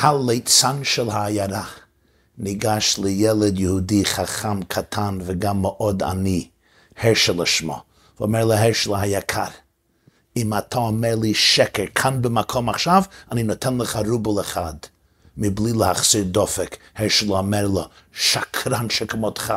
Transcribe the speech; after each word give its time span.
הליצן 0.00 0.84
של 0.84 1.10
העיירה 1.10 1.64
ניגש 2.38 2.98
לילד 2.98 3.58
יהודי 3.58 4.04
חכם 4.04 4.62
קטן 4.62 5.18
וגם 5.22 5.62
מאוד 5.62 6.02
עני, 6.02 6.48
הרשל 6.96 7.44
שמו, 7.44 7.82
ואומר 8.20 8.44
להרשל 8.44 8.94
היקר, 8.94 9.48
אם 10.36 10.54
אתה 10.54 10.78
אומר 10.78 11.14
לי 11.14 11.34
שקר 11.34 11.82
כאן 11.94 12.22
במקום 12.22 12.68
עכשיו, 12.68 13.02
אני 13.32 13.42
נותן 13.42 13.78
לך 13.78 13.98
רובל 14.08 14.40
אחד, 14.40 14.74
מבלי 15.36 15.72
להחסיר 15.72 16.24
דופק. 16.24 16.76
הרשל 16.96 17.32
אומר 17.32 17.66
לו, 17.66 17.84
שקרן 18.12 18.90
שכמותך, 18.90 19.54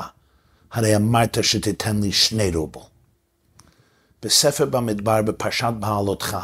הרי 0.72 0.96
אמרת 0.96 1.38
שתיתן 1.42 2.02
לי 2.02 2.12
שני 2.12 2.52
רובל. 2.56 2.82
בספר 4.24 4.66
במדבר, 4.66 5.22
בפרשת 5.22 5.74
בעלותך, 5.80 6.38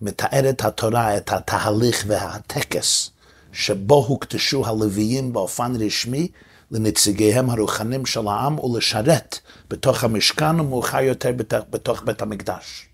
מתארת 0.00 0.64
התורה 0.64 1.16
את 1.16 1.32
התהליך 1.32 2.04
והטקס 2.06 3.10
שבו 3.58 4.04
הוקדשו 4.08 4.66
הלוויים 4.66 5.32
באופן 5.32 5.72
רשמי 5.80 6.28
לנציגיהם 6.70 7.50
הרוחנים 7.50 8.06
של 8.06 8.28
העם 8.28 8.58
ולשרת 8.58 9.38
בתוך 9.70 10.04
המשכן 10.04 10.60
ומאוחר 10.60 11.00
יותר 11.00 11.32
בתוך, 11.70 12.02
בית 12.02 12.22
המקדש. 12.22 12.88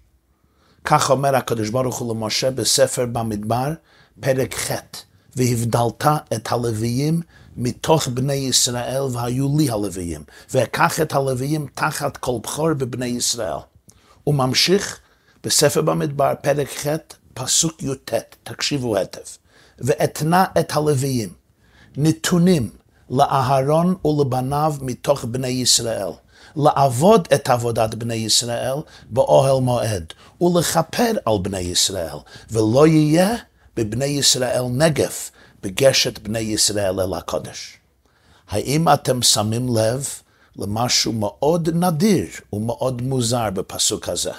כך 0.84 1.11
אומר 1.11 1.37
הקדוש 1.37 1.70
ברוך 1.70 1.98
הוא 1.98 2.15
למשה 2.15 2.51
בספר 2.51 3.06
במדבר, 3.06 3.73
פרק 4.20 4.55
ח', 4.55 4.73
והבדלת 5.37 6.05
את 6.34 6.53
הלוויים 6.53 7.20
מתוך 7.56 8.09
בני 8.09 8.34
ישראל 8.34 9.03
והיו 9.03 9.59
לי 9.59 9.70
הלוויים, 9.70 10.23
ואקח 10.55 11.01
את 11.01 11.12
הלוויים 11.12 11.67
תחת 11.75 12.17
כל 12.17 12.39
בכור 12.42 12.75
בבני 12.75 13.06
ישראל. 13.06 13.59
הוא 14.25 14.34
ממשיך 14.34 15.01
בספר 15.45 15.83
במדבר, 15.83 16.33
פרק 16.42 16.69
ח', 16.69 16.87
פסוק 17.34 17.83
י"ט, 17.83 18.12
תקשיבו 18.42 18.97
היטב. 18.97 19.44
ואתנה 19.78 20.45
את 20.60 20.77
הלוויים, 20.77 21.33
נתונים 21.96 22.70
לאהרון 23.10 23.94
ולבניו 24.05 24.75
מתוך 24.81 25.25
בני 25.25 25.48
ישראל, 25.48 26.08
לעבוד 26.56 27.28
את 27.34 27.48
עבודת 27.48 27.94
בני 27.94 28.14
ישראל 28.14 28.75
באוהל 29.11 29.61
מועד, 29.61 30.12
ולכפר 30.41 31.12
על 31.27 31.34
בני 31.42 31.61
ישראל, 31.61 32.16
ולא 32.50 32.86
יהיה 32.86 33.34
בבני 33.77 34.05
ישראל 34.05 34.62
נגף 34.62 35.31
בגשת 35.62 36.19
בני 36.19 36.38
ישראל 36.38 37.00
אל 37.00 37.14
הקודש. 37.14 37.78
האם 38.48 38.88
אתם 38.88 39.22
שמים 39.22 39.77
לב 39.77 40.09
למשהו 40.56 41.12
מאוד 41.12 41.69
נדיר 41.72 42.27
ומאוד 42.53 43.03
מוזר 43.03 43.50
בפסוק 43.50 44.09
הזה? 44.09 44.33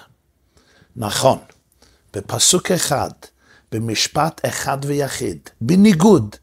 נכון, 0.96 1.38
בפסוק 2.14 2.72
אחד, 2.72 3.10
במשפט 3.76 4.42
אחד 4.46 4.78
ויחיד, 4.86 5.40
בניגוד 5.62 6.36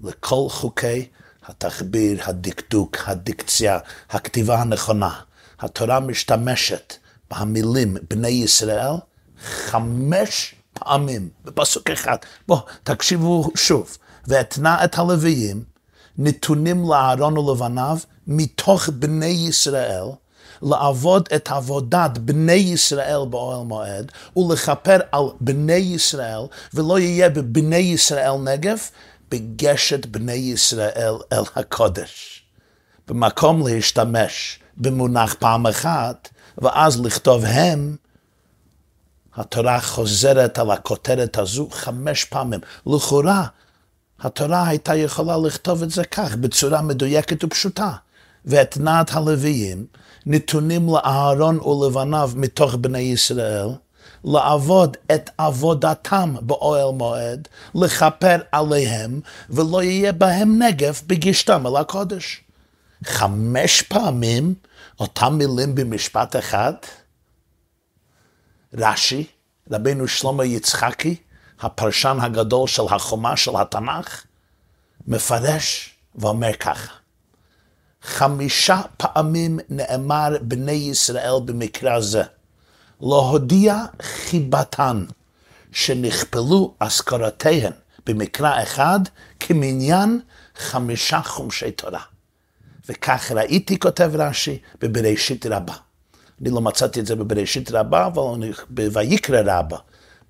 לכל 0.00 0.46
חוקי 0.48 1.08
התחביר, 1.46 2.20
הדקדוק, 2.24 2.96
הדיקציה, 3.06 3.78
הכתיבה 4.10 4.60
הנכונה. 4.60 5.20
התורה 5.60 6.00
משתמשת 6.00 6.96
במילים 7.30 7.96
בני 8.10 8.28
ישראל 8.28 8.92
חמש 9.42 10.54
פעמים 10.74 11.28
בפסוק 11.44 11.90
אחד. 11.90 12.16
בואו, 12.48 12.60
תקשיבו 12.82 13.50
שוב. 13.54 13.96
ואתנה 14.26 14.84
את 14.84 14.98
הלוויים 14.98 15.62
נתונים 16.18 16.84
לאהרון 16.90 17.38
ולבניו 17.38 17.98
מתוך 18.26 18.88
בני 18.88 19.26
ישראל, 19.48 20.04
לעבוד 20.62 21.28
את 21.34 21.48
עבודת 21.48 22.18
בני 22.18 22.52
ישראל 22.52 23.20
באוהל 23.30 23.66
מועד, 23.66 24.12
ולכפר 24.36 24.98
על 25.12 25.24
בני 25.40 25.72
ישראל, 25.72 26.40
ולא 26.74 26.98
יהיה 26.98 27.30
בבני 27.30 27.76
ישראל 27.76 28.32
נגף, 28.44 28.90
בגשת 29.30 30.06
בני 30.06 30.32
ישראל 30.32 31.14
אל 31.32 31.42
הקודש. 31.56 32.42
במקום 33.08 33.66
להשתמש 33.66 34.58
במונח 34.76 35.34
פעם 35.34 35.66
אחת, 35.66 36.28
ואז 36.58 37.00
לכתוב 37.00 37.44
הם, 37.44 37.96
התורה 39.34 39.80
חוזרת 39.80 40.58
על 40.58 40.70
הכותרת 40.70 41.38
הזו 41.38 41.68
חמש 41.70 42.24
פעמים. 42.24 42.60
לכאורה, 42.86 43.46
התורה 44.20 44.68
הייתה 44.68 44.94
יכולה 44.94 45.36
לכתוב 45.36 45.82
את 45.82 45.90
זה 45.90 46.04
כך, 46.04 46.36
בצורה 46.36 46.82
מדויקת 46.82 47.44
ופשוטה. 47.44 47.92
ואתנת 48.44 49.10
הלוויים 49.12 49.86
נתונים 50.28 50.88
לאהרון 50.88 51.60
ולבניו 51.60 52.30
מתוך 52.36 52.74
בני 52.74 52.98
ישראל, 52.98 53.68
לעבוד 54.24 54.96
את 55.14 55.30
עבודתם 55.38 56.34
באוהל 56.40 56.94
מועד, 56.94 57.48
לכפר 57.74 58.36
עליהם, 58.52 59.20
ולא 59.50 59.82
יהיה 59.82 60.12
בהם 60.12 60.62
נגף 60.62 61.02
בגישתם 61.06 61.66
אל 61.66 61.76
הקודש. 61.76 62.44
חמש 63.04 63.82
פעמים 63.82 64.54
אותם 65.00 65.34
מילים 65.38 65.74
במשפט 65.74 66.36
אחד. 66.36 66.72
רש"י, 68.74 69.26
רבינו 69.70 70.08
שלמה 70.08 70.44
יצחקי, 70.44 71.16
הפרשן 71.60 72.18
הגדול 72.20 72.68
של 72.68 72.82
החומה 72.90 73.36
של 73.36 73.56
התנ"ך, 73.56 74.24
מפרש 75.06 75.94
ואומר 76.14 76.52
ככה: 76.52 76.97
חמישה 78.02 78.80
פעמים 78.96 79.58
נאמר 79.68 80.36
בני 80.40 80.72
ישראל 80.72 81.34
במקרא 81.44 82.00
זה, 82.00 82.22
להודיע 83.00 83.84
חיבתן, 84.02 85.04
שנכפלו 85.72 86.74
אזכרותיהן 86.80 87.72
במקרא 88.06 88.62
אחד 88.62 89.00
כמניין 89.40 90.20
חמישה 90.56 91.22
חומשי 91.22 91.70
תורה. 91.70 92.02
וכך 92.88 93.32
ראיתי, 93.34 93.78
כותב 93.78 94.10
רש"י, 94.14 94.58
בבראשית 94.80 95.46
רבה. 95.46 95.74
אני 96.40 96.50
לא 96.50 96.60
מצאתי 96.60 97.00
את 97.00 97.06
זה 97.06 97.16
בבראשית 97.16 97.70
רבה, 97.70 98.06
אבל 98.06 98.52
בויקרא 98.70 99.40
רבה, 99.44 99.76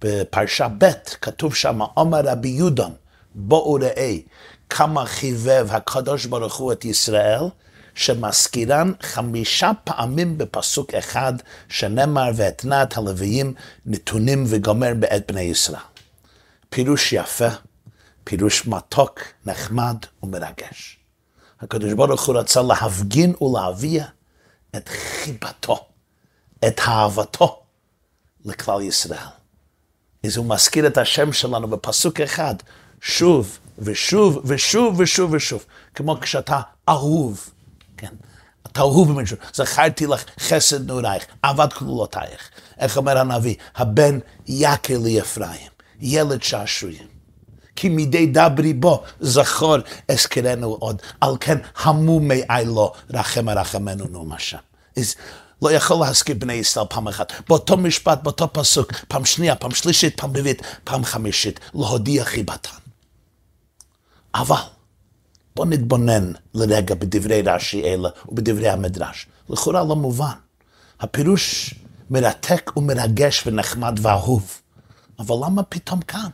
בפרשה 0.03 0.69
ב', 0.79 0.91
כתוב 1.21 1.55
שם, 1.55 1.83
עומר 1.95 2.21
רבי 2.25 2.49
יהודון, 2.49 2.93
בואו 3.35 3.79
ראה 3.81 4.17
כמה 4.71 5.07
חיבב 5.07 5.67
הקדוש 5.71 6.27
ברוך 6.27 6.57
הוא 6.57 6.73
את 6.73 6.85
ישראל, 6.85 7.43
שמזכירן 7.95 8.93
חמישה 9.03 9.71
פעמים 9.85 10.39
בפסוק 10.39 10.95
אחד, 10.95 11.33
שנאמר 11.69 12.31
ואתנה 12.37 12.83
את 12.83 12.97
הלוויים 12.97 13.55
נתונים 13.87 14.45
וגומר 14.49 14.93
בעת 14.99 15.33
בני 15.33 15.41
ישראל. 15.41 15.81
פירוש 16.69 17.13
יפה, 17.13 17.49
פירוש 18.25 18.67
מתוק, 18.67 19.21
נחמד 19.47 19.97
ומרגש. 20.23 20.99
הקדוש 21.61 21.93
ברוך 21.93 22.27
הוא 22.27 22.39
רצה 22.39 22.63
להפגין 22.63 23.35
ולהביע 23.41 24.05
את 24.77 24.89
חיבתו, 24.89 25.87
את 26.67 26.81
אהבתו 26.81 27.63
לכלל 28.45 28.83
ישראל. 28.83 29.29
אז 30.27 30.37
הוא 30.37 30.47
מזכיר 30.47 30.87
את 30.87 30.99
השם 30.99 31.33
שלנו 31.33 31.69
בפסוק 31.69 32.21
אחד, 32.21 32.55
שוב 33.01 33.59
ושוב 33.79 34.41
ושוב 34.45 35.01
ושוב 35.01 35.33
ושוב, 35.33 35.65
כמו 35.95 36.21
כשאתה 36.21 36.61
אהוב, 36.89 37.51
כן? 37.97 38.15
אתה 38.73 38.81
אהוב 38.81 39.13
במישהו, 39.13 39.37
זכרתי 39.55 40.07
לך 40.07 40.25
חסד 40.41 40.87
נעורייך, 40.87 41.25
אהבת 41.45 41.73
כלולותייך. 41.73 42.51
איך 42.79 42.97
אומר 42.97 43.19
הנביא? 43.19 43.55
הבן 43.77 44.19
יקר 44.47 44.99
לי 44.99 45.21
אפרים, 45.21 45.71
ילד 46.01 46.43
שעשועים. 46.43 47.19
כי 47.77 47.89
מדי 47.89 48.27
דברי 48.27 48.73
בו 48.73 49.03
זכור 49.21 49.77
אזכרנו 50.09 50.77
עוד, 50.81 51.03
על 51.21 51.37
כן 51.41 51.59
המומי 51.77 52.43
לו 52.67 52.93
רחם 53.11 53.49
הרחמנו 53.49 54.05
נו 54.11 54.35
השם. 54.35 54.59
לא 55.63 55.73
יכול 55.73 55.97
להזכיר 56.01 56.37
בני 56.39 56.53
ישראל 56.53 56.87
פעם 56.91 57.09
אחת. 57.09 57.33
באותו 57.49 57.77
משפט, 57.77 58.23
באותו 58.23 58.49
פסוק, 58.53 58.93
פעם 59.09 59.25
שנייה, 59.25 59.57
פעם 59.57 59.71
שלישית, 59.71 60.21
פעם 60.21 60.31
רביעית, 60.31 60.63
פעם 60.85 61.05
חמישית, 61.05 61.61
להודיע 61.75 62.25
חיבתן. 62.25 62.88
אבל 64.35 64.57
בוא 65.57 65.67
נתבונן 65.67 66.33
לרגע 66.55 66.95
בדברי 66.95 67.43
רש"י 67.43 67.85
אלה 67.85 68.09
ובדברי 68.29 68.69
המדרש. 68.69 69.27
לכאורה 69.49 69.85
לא 69.85 69.97
מובן. 69.97 70.33
הפירוש 71.01 71.75
מרתק 72.11 72.71
ומרגש 72.77 73.47
ונחמד 73.47 73.99
ואהוב. 74.03 74.61
אבל 75.19 75.37
למה 75.45 75.63
פתאום 75.63 76.01
כאן? 76.01 76.29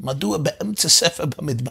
מדוע 0.00 0.38
באמצע 0.38 0.88
ספר 0.88 1.24
במדבר? 1.24 1.70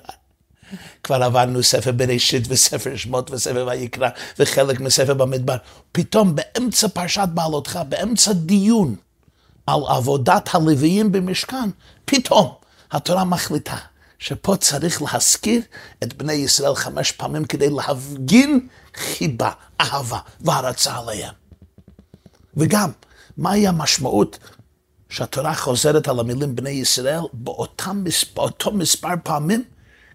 כבר 1.04 1.24
עברנו 1.24 1.64
ספר 1.64 1.92
בראשית 1.92 2.44
וספר 2.48 2.96
שמות 2.96 3.32
וספר 3.32 3.68
ויקרא 3.70 4.10
וחלק 4.40 4.80
מספר 4.80 5.14
במדבר. 5.14 5.58
פתאום 5.92 6.36
באמצע 6.36 6.88
פרשת 6.88 7.28
בעלותך, 7.34 7.80
באמצע 7.90 8.34
דיון 8.34 8.96
על 9.68 9.82
עבודת 9.88 10.50
הלוויים 10.54 11.12
במשכן, 11.12 11.70
פתאום 12.06 12.54
התורה 12.92 13.24
מחליטה 13.24 13.78
שפה 14.20 14.56
צריך 14.58 15.02
להזכיר 15.02 15.62
את 16.04 16.14
בני 16.14 16.34
ישראל 16.34 16.76
חמש 16.76 17.12
פעמים 17.12 17.46
כדי 17.46 17.70
להפגין 17.70 18.68
חיבה, 18.96 19.52
אהבה 19.82 20.20
והרצה 20.42 20.98
עליהם. 20.98 21.34
וגם, 22.58 22.92
מהי 23.38 23.68
המשמעות 23.68 24.40
שהתורה 25.10 25.56
חוזרת 25.56 26.08
על 26.08 26.20
המילים 26.20 26.56
בני 26.56 26.70
ישראל 26.70 27.20
באותם, 27.34 28.04
באותו 28.34 28.72
מספר 28.72 29.14
פעמים 29.24 29.64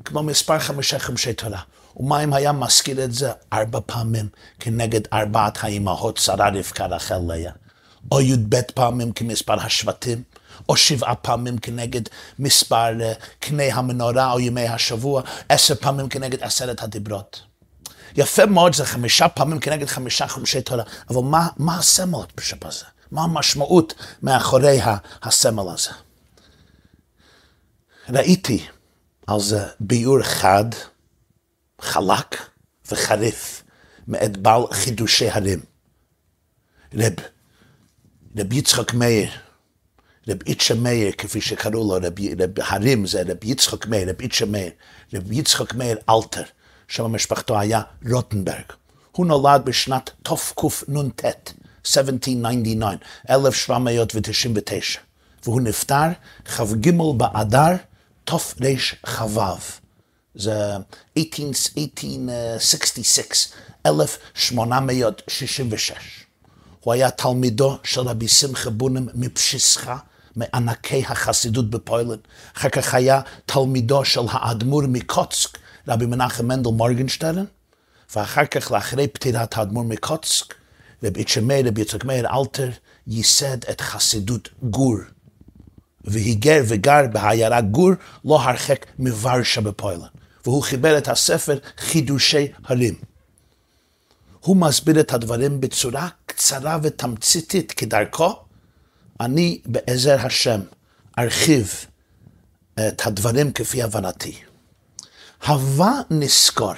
כמו 0.05 0.23
מספר 0.23 0.59
חמישה 0.59 0.99
חמשי 0.99 1.33
תורה. 1.33 1.61
ומה 1.97 2.25
אם 2.25 2.33
היה 2.33 2.53
מזכיר 2.53 3.05
את 3.05 3.15
זה 3.15 3.33
ארבע 3.53 3.81
פעמים 3.87 4.29
כנגד 4.61 5.01
ארבעת 5.13 5.59
האימהות, 5.65 6.17
שרה, 6.17 6.49
רבקה, 6.49 6.87
רחל, 6.87 7.21
לאה? 7.29 7.51
או 8.13 8.21
י"ב 8.21 8.61
פעמים 8.75 9.13
כמספר 9.13 9.61
השבטים? 9.61 10.23
או 10.71 10.77
שבעה 10.77 11.15
פעמים 11.15 11.59
כנגד 11.59 12.03
מספר 12.39 13.01
אה, 13.03 13.13
קני 13.39 13.73
המנורה 13.73 14.33
או 14.33 14.41
ימי 14.41 14.69
השבוע, 14.69 15.23
עשר 15.49 15.75
פעמים 15.75 16.09
כנגד 16.09 16.43
עשרת 16.43 16.83
הדיברות. 16.83 17.43
יפה 18.17 18.47
מאוד, 18.47 18.75
זה 18.75 18.85
חמישה 18.85 19.29
פעמים 19.29 19.61
כנגד 19.61 19.87
חמישה 19.87 20.29
חומשי 20.29 20.63
תורה, 20.63 20.85
אבל 21.11 21.23
מה, 21.23 21.49
מה 21.57 21.79
הסמל 21.79 22.19
בזה? 22.37 22.85
מה 23.13 23.23
המשמעות 23.23 23.95
מאחורי 24.23 24.81
הסמל 25.23 25.73
הזה? 25.75 25.91
ראיתי 28.09 28.67
על 29.27 29.41
זה 29.41 29.67
ביור 29.81 30.23
חד, 30.23 30.65
חלק 31.81 32.37
וחריף 32.91 33.63
מאת 34.09 34.37
בעל 34.37 34.63
חידושי 34.73 35.31
הרים. 35.31 35.61
רב, 36.95 37.15
רב 38.37 38.53
יצחק 38.53 38.95
מאיר, 38.95 39.31
רב 40.31 40.39
איצ'ה 40.47 40.75
מאיר, 40.75 41.13
כפי 41.19 41.41
שקראו 41.41 41.73
לו, 41.73 41.89
רב, 41.89 42.13
רב 42.39 42.51
הרים 42.57 43.07
זה 43.07 43.23
רב 43.23 43.45
יצחק 43.45 43.87
מאיר, 43.87 44.09
רב 44.09 44.21
איצ'ה 44.21 44.47
מאיר, 44.47 44.71
רב 45.15 45.33
יצחק 45.33 45.75
מאיר 45.75 45.99
אלתר, 46.09 46.43
שם 46.89 47.05
משפחתו 47.05 47.59
היה 47.59 47.81
רוטנברג. 48.11 48.65
הוא 49.13 49.27
נולד 49.27 49.65
בשנת 49.65 50.11
תקנ"ט, 50.23 51.25
1799, 51.85 52.97
1799, 53.31 55.01
והוא 55.45 55.61
נפטר 55.61 56.07
כ"ג 56.45 56.91
באדר 57.17 57.77
תרכ"ו. 58.25 59.41
זה 60.35 60.77
1866, 61.19 63.49
1866. 63.87 65.95
הוא 66.81 66.93
היה 66.93 67.11
תלמידו 67.11 67.79
של 67.85 68.01
רבי 68.01 68.29
שמחה 68.29 68.71
בונם 68.71 69.09
מפשיסחה, 69.15 69.97
מענקי 70.37 71.05
החסידות 71.09 71.71
בפוילן. 71.71 72.17
אחר 72.57 72.69
כך 72.69 72.95
היה 72.95 73.21
תלמידו 73.47 74.05
של 74.05 74.21
האדמו"ר 74.31 74.83
מקוצק, 74.89 75.59
רבי 75.89 76.07
מנחם 76.07 76.47
מנדל 76.47 76.71
מורגנשטרן, 76.71 77.45
ואחר 78.17 78.45
כך, 78.45 78.71
לאחרי 78.71 79.09
פטירת 79.09 79.59
האדמו"ר 79.59 79.85
מקוצק, 79.85 80.55
רבי 81.05 81.21
יצ'מאיר, 81.21 81.69
רבי 81.69 81.81
יצחק 81.81 82.05
מאיר 82.05 82.27
אלתר, 82.29 82.71
ייסד 83.07 83.65
את 83.71 83.81
חסידות 83.81 84.49
גור. 84.63 84.97
והיגר 86.05 86.63
וגר 86.69 87.07
בעיירה 87.13 87.61
גור, 87.61 87.91
לא 88.25 88.41
הרחק 88.41 88.87
מוורשה 88.99 89.61
בפוילן. 89.61 90.07
והוא 90.45 90.63
חיבר 90.63 90.99
את 90.99 91.09
הספר 91.09 91.59
חידושי 91.79 92.47
הרים. 92.65 92.95
הוא 94.41 94.57
מסביר 94.57 95.01
את 95.01 95.13
הדברים 95.13 95.61
בצורה 95.61 96.09
קצרה 96.27 96.79
ותמציתית 96.83 97.73
כדרכו. 97.73 98.35
אני 99.21 99.61
בעזר 99.67 100.27
השם 100.27 100.61
ארחיב 101.19 101.75
את 102.75 103.07
הדברים 103.07 103.53
כפי 103.53 103.83
הבנתי. 103.83 104.39
הווה 105.47 105.93
נזכור 106.11 106.73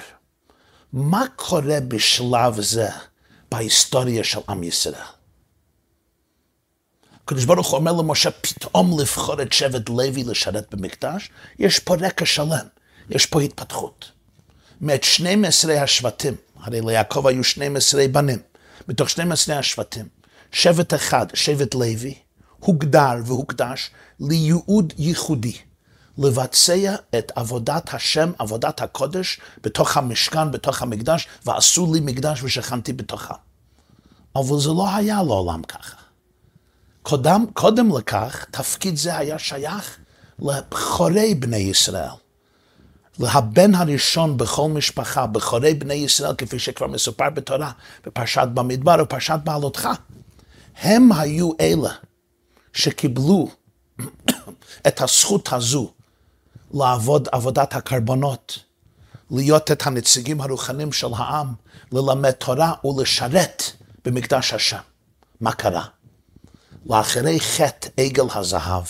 מה 0.93 1.25
קורה 1.35 1.79
בשלב 1.87 2.61
זה 2.61 2.89
בהיסטוריה 3.51 4.23
של 4.23 4.39
עם 4.49 4.63
ישראל. 4.63 5.01
הקדוש 7.23 7.45
ברוך 7.45 7.67
הוא 7.67 7.77
אומר 7.77 7.91
למשה, 7.91 8.31
פתאום 8.31 8.99
לבחור 8.99 9.41
את 9.41 9.53
שבט 9.53 9.89
לוי 9.89 10.23
לשרת 10.23 10.75
במקדש, 10.75 11.29
יש 11.59 11.79
פה 11.79 11.95
רקע 11.95 12.25
שלם, 12.25 12.67
יש 13.09 13.25
פה 13.25 13.41
התפתחות. 13.41 14.11
מאת 14.81 15.03
12 15.03 15.81
השבטים, 15.81 16.35
הרי 16.55 16.81
ליעקב 16.81 17.27
היו 17.27 17.43
12 17.43 18.07
בנים, 18.07 18.39
מתוך 18.87 19.09
12 19.09 19.57
השבטים, 19.59 20.07
שבט 20.51 20.93
אחד, 20.93 21.25
שבט 21.33 21.75
לוי, 21.75 22.15
הוגדר 22.65 23.11
והוקדש 23.25 23.91
לייעוד 24.19 24.93
ייחודי, 24.97 25.57
לבצע 26.17 26.95
את 27.17 27.31
עבודת 27.35 27.93
השם, 27.93 28.31
עבודת 28.39 28.81
הקודש, 28.81 29.39
בתוך 29.63 29.97
המשכן, 29.97 30.51
בתוך 30.51 30.81
המקדש, 30.81 31.27
ועשו 31.45 31.93
לי 31.93 31.99
מקדש 31.99 32.43
ושכנתי 32.43 32.93
בתוכה. 32.93 33.33
אבל 34.35 34.59
זה 34.59 34.69
לא 34.69 34.95
היה 34.95 35.23
לעולם 35.23 35.63
ככה. 35.63 35.95
קודם, 37.01 37.45
קודם 37.53 37.97
לכך, 37.97 38.45
תפקיד 38.51 38.97
זה 38.97 39.17
היה 39.17 39.39
שייך 39.39 39.97
לבחורי 40.39 41.35
בני 41.35 41.57
ישראל. 41.57 42.09
להבן 43.19 43.75
הראשון 43.75 44.37
בכל 44.37 44.69
משפחה, 44.69 45.27
בכורי 45.27 45.73
בני 45.73 45.93
ישראל, 45.93 46.35
כפי 46.37 46.59
שכבר 46.59 46.87
מסופר 46.87 47.29
בתורה, 47.29 47.71
בפרשת 48.05 48.47
במדבר 48.53 48.95
ופרשת 49.01 49.39
בעלותך. 49.43 49.89
הם 50.81 51.11
היו 51.11 51.51
אלה 51.59 51.89
שקיבלו 52.73 53.49
את 54.87 55.01
הזכות 55.01 55.53
הזו 55.53 55.91
לעבוד 56.73 57.27
עבודת 57.31 57.73
הקרבנות, 57.75 58.59
להיות 59.31 59.71
את 59.71 59.87
הנציגים 59.87 60.41
הרוחניים 60.41 60.91
של 60.91 61.07
העם, 61.15 61.53
ללמד 61.91 62.31
תורה 62.31 62.73
ולשרת 62.85 63.63
במקדש 64.05 64.53
השם. 64.53 64.81
מה 65.41 65.51
קרה? 65.51 65.85
לאחרי 66.85 67.39
חטא 67.39 67.89
עגל 67.97 68.25
הזהב, 68.35 68.83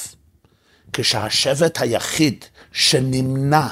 כשהשבט 0.93 1.81
היחיד 1.81 2.45
שנמנע 2.71 3.67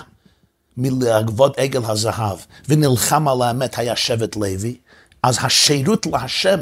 מלעבוד 0.78 1.54
עגל 1.58 1.82
הזהב 1.86 2.38
ונלחם 2.70 3.28
על 3.28 3.42
האמת 3.42 3.78
היה 3.78 3.96
שבט 3.96 4.36
לוי, 4.36 4.78
אז 5.24 5.38
השירות 5.42 6.06
להשם 6.06 6.60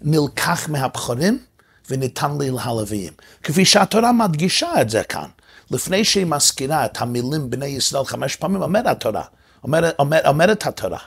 נלקח 0.00 0.68
מהבחורים 0.68 1.38
וניתן 1.90 2.38
לי 2.40 2.50
להלוויים. 2.50 3.12
כפי 3.42 3.64
שהתורה 3.64 4.12
מדגישה 4.12 4.80
את 4.80 4.90
זה 4.90 5.02
כאן. 5.02 5.28
לפני 5.70 6.04
שהיא 6.04 6.26
מזכירה 6.26 6.84
את 6.84 7.00
המילים 7.00 7.50
בני 7.50 7.66
ישראל 7.66 8.04
חמש 8.04 8.36
פעמים, 8.36 8.62
אומרת 8.62 8.86
התורה, 8.86 9.24
אומר, 9.64 9.90
אומר, 9.98 10.18
אומרת 10.26 10.66
התורה. 10.66 10.98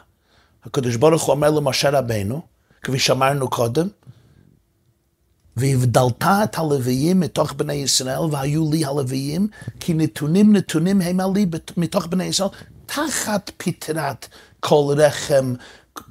הקדוש 0.65 0.95
ברוך 0.95 1.23
הוא 1.23 1.31
אומר 1.31 1.51
למשה 1.51 1.89
רבנו, 1.89 2.41
כפי 2.83 2.99
שאמרנו 2.99 3.49
קודם, 3.49 3.87
והבדלת 5.57 6.23
את 6.43 6.57
הלוויים 6.57 7.19
מתוך 7.19 7.53
בני 7.53 7.73
ישראל, 7.73 8.19
והיו 8.31 8.71
לי 8.71 8.85
הלוויים, 8.85 9.47
כי 9.79 9.93
נתונים 9.93 10.55
נתונים 10.55 11.01
הם 11.01 11.19
עלי 11.19 11.45
מתוך 11.77 12.05
בני 12.05 12.23
ישראל, 12.23 12.49
תחת 12.85 13.51
פטרת 13.57 14.27
כל 14.59 14.95
רחם 14.97 15.53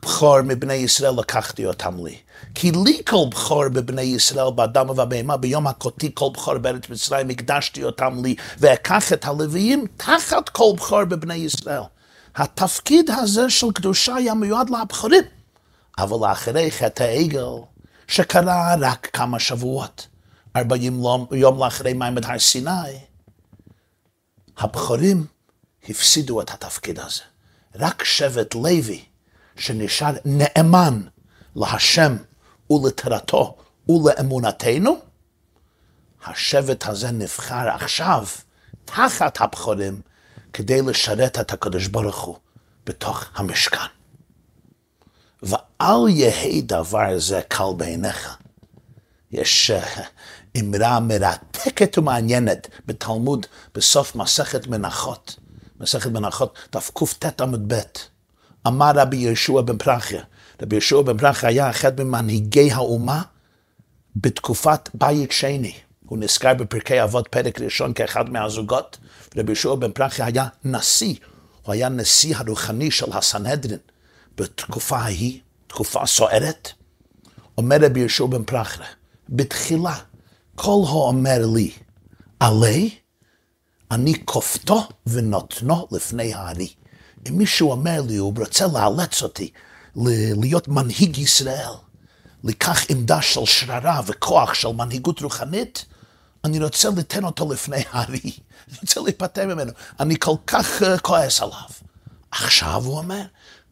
בכור 0.02 0.42
מבני 0.42 0.74
ישראל 0.74 1.20
לקחתי 1.20 1.66
אותם 1.66 2.06
לי. 2.06 2.18
כי 2.54 2.72
לי 2.84 3.02
כל 3.08 3.24
בכור 3.30 3.68
בבני 3.68 4.02
ישראל, 4.02 4.50
באדם 4.50 4.90
ובבהמה, 4.90 5.36
ביום 5.36 5.66
הכותי 5.66 6.10
כל 6.14 6.28
בכור 6.34 6.58
בארץ 6.58 6.88
מצרים, 6.88 7.30
הקדשתי 7.30 7.84
אותם 7.84 8.24
לי, 8.24 8.34
ואקח 8.58 9.12
את 9.12 9.24
הלוויים 9.24 9.86
תחת 9.96 10.48
כל 10.48 10.72
בכור 10.76 11.04
בבני 11.04 11.34
ישראל. 11.34 11.82
התפקיד 12.36 13.10
הזה 13.10 13.50
של 13.50 13.72
קדושה 13.74 14.14
היה 14.14 14.34
מיועד 14.34 14.70
לבכורים, 14.70 15.24
אבל 15.98 16.32
אחרי 16.32 16.70
חטא 16.70 17.02
העגל, 17.02 17.46
שקרה 18.06 18.74
רק 18.80 19.10
כמה 19.12 19.38
שבועות, 19.38 20.06
ארבעים 20.56 21.02
יום 21.32 21.64
לאחרי 21.64 21.92
מעמד 21.92 22.24
הר 22.24 22.38
סיני, 22.38 22.98
הבכורים 24.58 25.26
הפסידו 25.88 26.40
את 26.40 26.50
התפקיד 26.50 26.98
הזה. 26.98 27.22
רק 27.74 28.04
שבט 28.04 28.54
לוי, 28.54 29.04
שנשאר 29.56 30.12
נאמן 30.24 31.00
להשם 31.56 32.16
ולתרתו 32.70 33.56
ולאמונתנו, 33.88 34.98
השבט 36.26 36.86
הזה 36.86 37.10
נבחר 37.10 37.68
עכשיו 37.68 38.26
תחת 38.84 39.40
הבכורים 39.40 40.00
כדי 40.52 40.82
לשרת 40.82 41.38
את 41.38 41.52
הקדוש 41.52 41.86
ברוך 41.86 42.20
הוא 42.20 42.36
בתוך 42.86 43.24
המשכן. 43.34 43.86
ואל 45.42 46.08
יהי 46.08 46.62
דבר 46.62 47.18
זה 47.18 47.40
קל 47.48 47.64
בעיניך. 47.76 48.36
יש 49.30 49.70
uh, 49.70 50.00
אמרה 50.60 51.00
מרתקת 51.00 51.98
ומעניינת 51.98 52.68
בתלמוד 52.86 53.46
בסוף 53.74 54.14
מסכת 54.14 54.66
מנחות, 54.66 55.36
מסכת 55.80 56.10
מנחות 56.10 56.58
תקט 56.70 57.40
עמוד 57.40 57.72
ב', 57.72 57.80
אמר 58.66 58.90
רבי 58.94 59.16
יהושע 59.16 59.60
בן 59.60 59.78
פרחיה, 59.78 60.22
רבי 60.62 60.76
יהושע 60.76 61.02
בן 61.02 61.18
פרחיה 61.18 61.48
היה 61.48 61.70
אחד 61.70 62.00
ממנהיגי 62.02 62.72
האומה 62.72 63.22
בתקופת 64.16 64.90
בית 64.94 65.32
שני. 65.32 65.74
הוא 66.06 66.18
נזכר 66.18 66.54
בפרקי 66.54 67.02
אבות 67.02 67.28
פרק 67.28 67.60
ראשון 67.60 67.92
כאחד 67.92 68.30
מהזוגות, 68.30 68.98
רבי 69.36 69.52
יהושע 69.52 69.74
בן 69.74 69.92
פרחיה 69.92 70.26
היה 70.26 70.46
נשיא, 70.64 71.14
הוא 71.62 71.72
היה 71.72 71.88
נשיא 71.88 72.36
הרוחני 72.36 72.90
של 72.90 73.12
הסנהדרין. 73.12 73.78
בתקופה 74.36 74.96
ההיא, 74.96 75.40
תקופה 75.66 76.06
סוערת, 76.06 76.68
אומר 77.58 77.76
רבי 77.80 78.00
יהושע 78.00 78.26
בן 78.26 78.44
פרחיה, 78.44 78.86
בתחילה, 79.28 79.94
כל 80.54 80.82
האומר 80.86 81.46
לי, 81.54 81.70
עלי, 82.40 82.90
אני 83.90 84.24
כופתו 84.24 84.88
ונותנו 85.06 85.88
לפני 85.92 86.34
הארי. 86.34 86.68
אם 87.28 87.38
מישהו 87.38 87.70
אומר 87.70 88.00
לי, 88.00 88.16
הוא 88.16 88.34
רוצה 88.38 88.66
לאלץ 88.66 89.22
אותי 89.22 89.50
להיות 90.36 90.68
מנהיג 90.68 91.18
ישראל, 91.18 91.72
לקח 92.44 92.90
עמדה 92.90 93.22
של 93.22 93.44
שררה 93.44 94.00
וכוח 94.06 94.54
של 94.54 94.68
מנהיגות 94.68 95.20
רוחנית, 95.22 95.84
אני 96.44 96.64
רוצה 96.64 96.88
לתן 96.96 97.24
אותו 97.24 97.52
לפני 97.52 97.82
הארי, 97.90 98.20
אני 98.68 98.78
רוצה 98.82 99.00
להיפטר 99.00 99.46
ממנו, 99.46 99.72
אני 100.00 100.18
כל 100.18 100.34
כך 100.46 100.82
uh, 100.82 100.98
כועס 100.98 101.40
עליו. 101.40 101.68
עכשיו 102.30 102.82
הוא 102.84 102.98
אומר, 102.98 103.22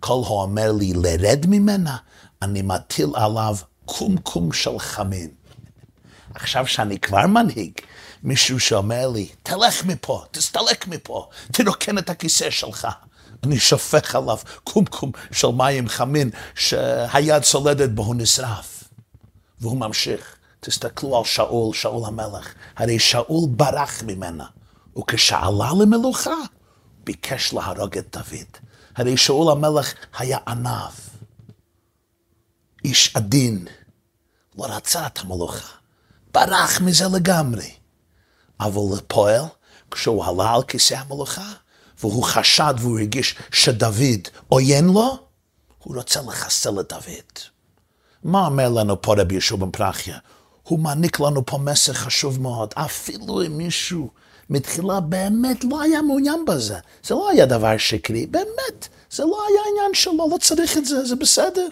כל 0.00 0.12
הוא 0.12 0.42
אומר 0.42 0.72
לי 0.72 0.92
לרד 0.92 1.46
ממנה, 1.48 1.96
אני 2.42 2.62
מטיל 2.62 3.08
עליו 3.14 3.56
קומקום 3.84 4.52
של 4.52 4.78
חמין. 4.78 5.30
עכשיו 6.34 6.66
שאני 6.66 6.98
כבר 6.98 7.26
מנהיג, 7.26 7.72
מישהו 8.22 8.60
שאומר 8.60 9.08
לי, 9.08 9.28
תלך 9.42 9.84
מפה, 9.84 10.24
תסתלק 10.30 10.86
מפה, 10.86 11.28
תרוקן 11.52 11.98
את 11.98 12.10
הכיסא 12.10 12.50
שלך. 12.50 12.88
אני 13.42 13.58
שופך 13.58 14.14
עליו 14.14 14.38
קומקום 14.64 15.12
של 15.32 15.48
מים 15.48 15.88
חמין 15.88 16.30
שהיד 16.54 17.42
סולדת 17.42 17.90
בו, 17.90 18.02
הוא 18.02 18.14
נשרף. 18.14 18.84
והוא 19.60 19.76
ממשיך. 19.76 20.36
תסתכלו 20.60 21.18
על 21.18 21.24
שאול, 21.24 21.74
שאול 21.74 22.04
המלך. 22.04 22.54
הרי 22.76 22.98
שאול 22.98 23.48
ברח 23.50 24.02
ממנה, 24.02 24.46
וכשעלה 24.98 25.70
למלוכה, 25.80 26.34
ביקש 27.04 27.52
להרוג 27.52 27.98
את 27.98 28.16
דוד. 28.16 28.46
הרי 28.96 29.16
שאול 29.16 29.52
המלך 29.52 29.94
היה 30.18 30.38
ענב, 30.48 30.92
איש 32.84 33.16
עדין, 33.16 33.66
לא 34.58 34.64
רצה 34.64 35.06
את 35.06 35.18
המלוכה, 35.18 35.68
ברח 36.34 36.80
מזה 36.80 37.04
לגמרי. 37.08 37.74
אבל 38.60 38.96
לפועל, 38.96 39.44
כשהוא 39.90 40.24
עלה 40.24 40.54
על 40.54 40.62
כיסא 40.62 40.94
המלוכה, 40.94 41.52
והוא 42.02 42.24
חשד 42.24 42.74
והוא 42.78 42.98
הרגיש 42.98 43.34
שדוד 43.52 44.28
עוין 44.48 44.84
לו, 44.84 45.18
הוא 45.78 45.96
רוצה 45.96 46.20
לחסל 46.22 46.80
את 46.80 46.92
דוד. 46.92 47.38
מה 48.24 48.46
אומר 48.46 48.68
לנו 48.68 49.02
פה 49.02 49.14
רבי 49.18 49.34
ישוע 49.34 49.58
בן 49.58 49.70
פרחיה? 49.70 50.18
הוא 50.62 50.78
מעניק 50.78 51.20
לנו 51.20 51.46
פה 51.46 51.58
מסר 51.58 51.92
חשוב 51.92 52.40
מאוד. 52.40 52.74
אפילו 52.76 53.46
אם 53.46 53.58
מישהו 53.58 54.10
מתחילה 54.50 55.00
באמת 55.00 55.64
לא 55.64 55.82
היה 55.82 56.02
מעוניין 56.02 56.44
בזה, 56.44 56.78
זה 57.04 57.14
לא 57.14 57.30
היה 57.30 57.46
דבר 57.46 57.76
שקרי, 57.78 58.26
באמת, 58.26 58.88
זה 59.10 59.24
לא 59.24 59.44
היה 59.48 59.60
עניין 59.70 59.94
שלו, 59.94 60.28
לא 60.30 60.38
צריך 60.40 60.76
את 60.76 60.84
זה, 60.84 61.04
זה 61.04 61.16
בסדר. 61.16 61.68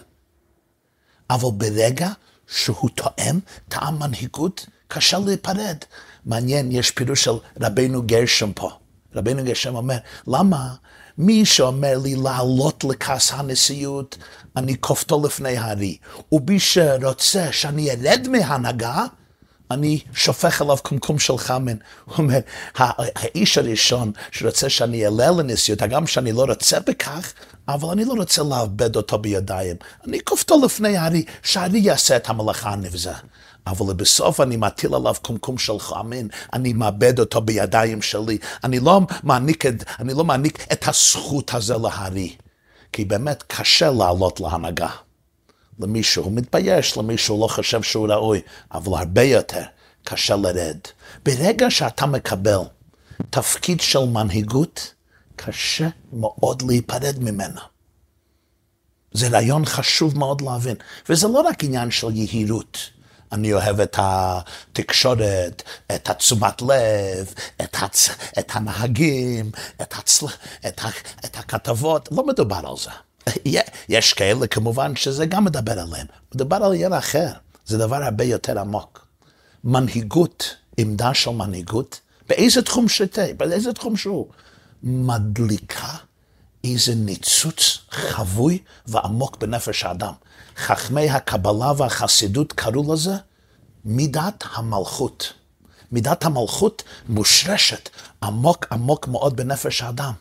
אבל 1.29 1.49
ברגע 1.51 2.09
שהוא 2.47 2.89
תואם 2.89 3.39
טעם 3.69 3.99
מנהיגות, 3.99 4.65
קשה 4.87 5.19
להיפרד. 5.19 5.77
מעניין, 6.25 6.71
יש 6.71 6.91
פירוש 6.91 7.23
של 7.23 7.31
רבנו 7.61 8.01
גרשם 8.01 8.53
פה. 8.53 8.71
רבנו 9.15 9.43
גרשם 9.43 9.75
אומר, 9.75 9.97
למה 10.27 10.73
מי 11.17 11.45
שאומר 11.45 11.97
לי 11.97 12.15
לעלות 12.15 12.83
לכס 12.83 13.31
הנשיאות, 13.33 14.17
אני 14.55 14.77
כופתו 14.79 15.21
לפני 15.25 15.57
הארי, 15.57 15.97
ומי 16.31 16.59
שרוצה 16.59 17.51
שאני 17.51 17.91
ארד 17.91 18.27
מהנהגה, 18.29 19.05
אני 19.71 19.99
שופך 20.13 20.61
עליו 20.61 20.77
קומקום 20.83 21.19
של 21.19 21.37
חמן. 21.37 21.77
הוא 22.05 22.15
אומר, 22.17 22.39
האיש 22.75 23.57
הראשון 23.57 24.11
שרוצה 24.31 24.69
שאני 24.69 25.05
אעלה 25.05 25.31
לנשיאות, 25.31 25.81
הגם 25.81 26.07
שאני 26.07 26.31
לא 26.31 26.45
רוצה 26.49 26.79
בכך, 26.79 27.33
אבל 27.67 27.89
אני 27.89 28.05
לא 28.05 28.13
רוצה 28.13 28.43
לאבד 28.43 28.95
אותו 28.95 29.17
בידיים. 29.17 29.75
אני 30.07 30.19
כופתו 30.23 30.61
לפני 30.65 30.97
הארי, 30.97 31.23
שהארי 31.43 31.79
יעשה 31.79 32.15
את 32.15 32.29
המלאכה 32.29 32.69
הנבזה. 32.69 33.13
אבל 33.67 33.93
בסוף 33.93 34.41
אני 34.41 34.57
מטיל 34.57 34.95
עליו 34.95 35.15
קומקום 35.21 35.57
של 35.57 35.79
חמין, 35.79 36.27
אני 36.53 36.73
מאבד 36.73 37.19
אותו 37.19 37.41
בידיים 37.41 38.01
שלי. 38.01 38.37
אני 38.63 38.79
לא 38.79 39.01
מעניק, 39.23 39.65
אני 39.99 40.13
לא 40.13 40.23
מעניק 40.23 40.71
את 40.73 40.87
הזכות 40.87 41.53
הזה 41.53 41.77
להארי, 41.77 42.35
כי 42.93 43.05
באמת 43.05 43.43
קשה 43.47 43.91
לעלות 43.91 44.39
להנהגה. 44.39 44.89
למישהו 45.79 46.31
מתבייש, 46.31 46.97
למישהו 46.97 47.41
לא 47.41 47.47
חושב 47.47 47.83
שהוא 47.83 48.07
ראוי, 48.07 48.41
אבל 48.71 48.97
הרבה 48.97 49.23
יותר 49.23 49.63
קשה 50.03 50.35
לרד. 50.35 50.77
ברגע 51.25 51.71
שאתה 51.71 52.05
מקבל 52.05 52.59
תפקיד 53.29 53.81
של 53.81 54.05
מנהיגות, 54.05 54.93
קשה 55.35 55.87
מאוד 56.13 56.61
להיפרד 56.61 57.15
ממנה. 57.19 57.61
זה 59.13 59.27
רעיון 59.27 59.65
חשוב 59.65 60.17
מאוד 60.17 60.41
להבין, 60.41 60.75
וזה 61.09 61.27
לא 61.27 61.41
רק 61.41 61.63
עניין 61.63 61.91
של 61.91 62.15
יהירות. 62.15 62.77
אני 63.31 63.53
אוהב 63.53 63.79
את 63.79 63.95
התקשורת, 64.01 65.63
את 65.95 66.09
התשומת 66.09 66.61
לב, 66.61 67.33
את, 67.61 67.75
הצ... 67.81 68.09
את 68.39 68.51
הנהגים, 68.53 69.51
את, 69.81 69.93
הצ... 69.97 70.23
את, 70.67 70.79
ה... 70.83 70.87
את 71.25 71.37
הכתבות, 71.37 72.09
לא 72.11 72.27
מדובר 72.27 72.61
על 72.67 72.77
זה. 72.77 72.89
יש 73.89 74.13
כאלה 74.13 74.47
כמובן 74.47 74.95
שזה 74.95 75.25
גם 75.25 75.45
מדבר 75.45 75.79
עליהם, 75.79 76.07
מדובר 76.35 76.55
על 76.55 76.73
עניין 76.73 76.93
אחר, 76.93 77.31
זה 77.65 77.77
דבר 77.77 78.03
הרבה 78.03 78.23
יותר 78.23 78.59
עמוק. 78.59 79.07
מנהיגות, 79.63 80.55
עמדה 80.77 81.13
של 81.13 81.31
מנהיגות, 81.31 81.99
באיזה 82.29 82.61
תחום 82.61 82.89
שתה, 82.89 83.21
באיזה 83.37 83.73
תחום 83.73 83.97
שהוא, 83.97 84.27
מדליקה 84.83 85.95
איזה 86.63 86.95
ניצוץ 86.95 87.77
חבוי 87.91 88.59
ועמוק 88.85 89.37
בנפש 89.37 89.83
האדם. 89.83 90.13
חכמי 90.61 91.09
הקבלה 91.09 91.71
והחסידות 91.77 92.53
קראו 92.53 92.93
לזה 92.93 93.15
מידת 93.85 94.43
המלכות. 94.53 95.33
מידת 95.91 96.25
המלכות 96.25 96.83
מושרשת 97.09 97.89
עמוק 98.23 98.65
עמוק 98.71 99.07
מאוד 99.07 99.35
בנפש 99.35 99.81
האדם, 99.81 100.13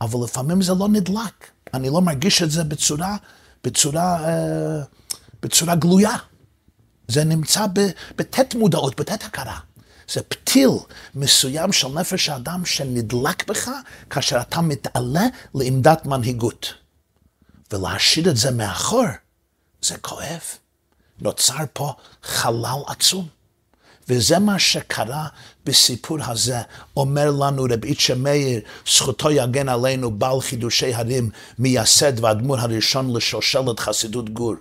אבל 0.00 0.24
לפעמים 0.24 0.62
זה 0.62 0.74
לא 0.74 0.88
נדלק. 0.88 1.50
אני 1.74 1.90
לא 1.90 2.00
מרגיש 2.00 2.42
את 2.42 2.50
זה 2.50 2.64
בצורה, 2.64 3.16
בצורה, 3.64 4.24
אה, 4.24 4.82
בצורה 5.42 5.74
גלויה. 5.74 6.16
זה 7.08 7.24
נמצא 7.24 7.66
בתת 8.16 8.54
מודעות, 8.54 9.00
בתת 9.00 9.24
הכרה. 9.24 9.58
זה 10.08 10.22
פתיל 10.22 10.70
מסוים 11.14 11.72
של 11.72 11.88
נפש 11.88 12.28
האדם 12.28 12.64
שנדלק 12.64 13.48
בך 13.48 13.70
כאשר 14.10 14.40
אתה 14.40 14.60
מתעלה 14.60 15.26
לעמדת 15.54 16.06
מנהיגות. 16.06 16.74
ולהשאיר 17.72 18.30
את 18.30 18.36
זה 18.36 18.50
מאחור, 18.50 19.04
זה 19.82 19.96
כואב. 19.98 20.42
נוצר 21.20 21.64
פה 21.72 21.92
חלל 22.22 22.80
עצום. 22.86 23.28
וזה 24.08 24.38
מה 24.38 24.58
שקרה 24.58 25.28
בסיפור 25.66 26.18
הזה. 26.20 26.58
אומר 26.96 27.30
לנו 27.30 27.66
רבי 27.70 27.88
איצ'ה 27.88 28.14
מאיר, 28.14 28.60
זכותו 28.86 29.30
יגן 29.30 29.68
עלינו, 29.68 30.10
בעל 30.10 30.40
חידושי 30.40 30.94
הרים, 30.94 31.30
מייסד 31.58 32.24
והאדמו"ר 32.24 32.60
הראשון 32.60 33.16
לשושלת 33.16 33.80
חסידות 33.80 34.30
גור. 34.30 34.54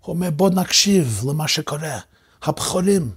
הוא 0.00 0.14
אומר, 0.14 0.30
בוא 0.30 0.50
נקשיב 0.50 1.24
למה 1.28 1.48
שקורה. 1.48 1.98
הבכורים, 2.42 3.10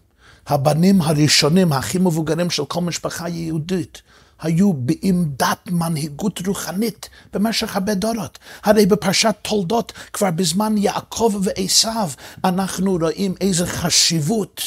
הבנים 0.47 1.01
הראשונים, 1.01 1.73
הכי 1.73 1.97
מבוגרים 1.97 2.49
של 2.49 2.65
כל 2.65 2.81
משפחה 2.81 3.29
יהודית, 3.29 4.01
היו 4.41 4.73
בעמדת 4.73 5.59
מנהיגות 5.71 6.47
רוחנית 6.47 7.09
במשך 7.33 7.75
הרבה 7.75 7.93
דורות. 7.93 8.39
הרי 8.63 8.85
בפרשת 8.85 9.35
תולדות, 9.41 9.91
כבר 10.13 10.31
בזמן 10.31 10.77
יעקב 10.77 11.33
ועשיו, 11.43 12.09
אנחנו 12.45 12.97
רואים 13.01 13.35
איזה 13.41 13.67
חשיבות 13.67 14.61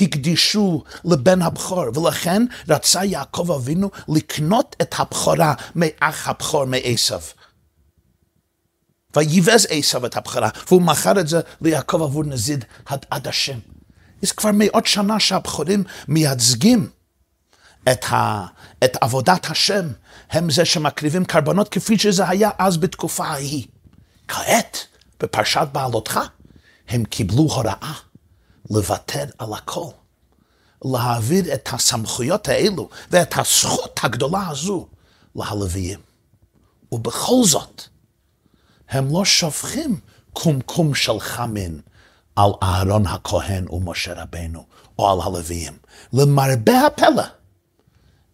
הקדישו 0.00 0.82
לבן 1.04 1.42
הבכור, 1.42 1.84
ולכן 1.98 2.42
רצה 2.68 3.04
יעקב 3.04 3.50
אבינו 3.50 3.90
לקנות 4.08 4.76
את 4.82 4.94
הבכורה 4.98 5.54
מאח 5.74 6.28
הבכור 6.28 6.64
מעשיו. 6.64 7.20
ויבז 9.16 9.66
עשיו 9.70 10.06
את 10.06 10.16
הבכורה, 10.16 10.48
והוא 10.68 10.82
מכר 10.82 11.20
את 11.20 11.28
זה 11.28 11.40
ליעקב 11.60 12.02
עבור 12.02 12.24
נזיד 12.24 12.64
עד 13.10 13.28
השם. 13.28 13.58
זה 14.22 14.34
כבר 14.34 14.50
מאות 14.54 14.86
שנה 14.86 15.20
שהבכורים 15.20 15.84
מייצגים 16.08 16.88
את, 17.92 18.04
ה, 18.04 18.46
את 18.84 18.96
עבודת 19.00 19.50
השם, 19.50 19.88
הם 20.30 20.50
זה 20.50 20.64
שמקריבים 20.64 21.24
קרבנות 21.24 21.68
כפי 21.68 21.98
שזה 21.98 22.28
היה 22.28 22.50
אז 22.58 22.76
בתקופה 22.76 23.26
ההיא. 23.26 23.66
כעת, 24.28 24.86
בפרשת 25.20 25.68
בעלותך, 25.72 26.20
הם 26.88 27.04
קיבלו 27.04 27.42
הוראה 27.42 27.92
לוותר 28.70 29.24
על 29.38 29.52
הכל. 29.52 29.86
להעביר 30.84 31.54
את 31.54 31.68
הסמכויות 31.72 32.48
האלו 32.48 32.88
ואת 33.10 33.38
הזכות 33.38 34.00
הגדולה 34.02 34.48
הזו 34.48 34.88
להלוויים. 35.36 35.98
ובכל 36.92 37.44
זאת, 37.44 37.82
הם 38.88 39.08
לא 39.12 39.24
שופכים 39.24 40.00
קומקום 40.32 40.94
של 40.94 41.20
חמין 41.20 41.80
על 42.36 42.50
אהרון 42.62 43.06
הכהן 43.06 43.68
ומשה 43.70 44.22
רבנו, 44.22 44.66
או 44.98 45.10
על 45.10 45.18
הלוויים. 45.20 45.72
למרבה 46.12 46.86
הפלא, 46.86 47.22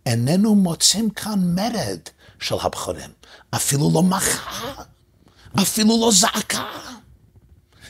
איננו 0.07 0.55
מוצאים 0.55 1.11
כאן 1.11 1.55
מרד 1.55 2.01
של 2.41 2.55
הבכורים. 2.63 3.11
אפילו 3.51 3.91
לא 3.95 4.03
מחאה, 4.03 4.83
אפילו 5.63 6.01
לא 6.01 6.11
זעקה. 6.13 6.65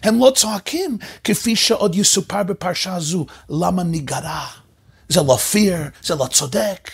הם 0.02 0.18
לא 0.18 0.32
צועקים 0.35 0.99
כפי 1.25 1.56
שעוד 1.56 1.94
יסופר 1.94 2.42
בפרשה 2.42 2.94
הזו, 2.94 3.26
למה 3.50 3.82
ניגרע? 3.82 4.46
זה 5.08 5.20
לא 5.23 5.37
פיר, 5.37 5.76
זה 6.02 6.14
לא 6.14 6.26
צודק. 6.26 6.90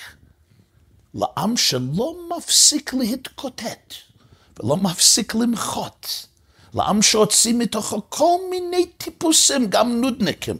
לעם 1.15 1.57
שלא 1.57 2.17
מפסיק 2.37 2.95
להתקוטט 2.95 3.95
ולא 4.61 4.77
מפסיק 4.77 5.35
למחות, 5.35 6.27
לעם 6.75 7.03
שהוציא 7.03 7.55
מתוכו 7.55 8.03
כל 8.09 8.37
מיני 8.51 8.87
טיפוסים, 8.87 9.71
גם 9.71 10.01
נודניקים, 10.01 10.57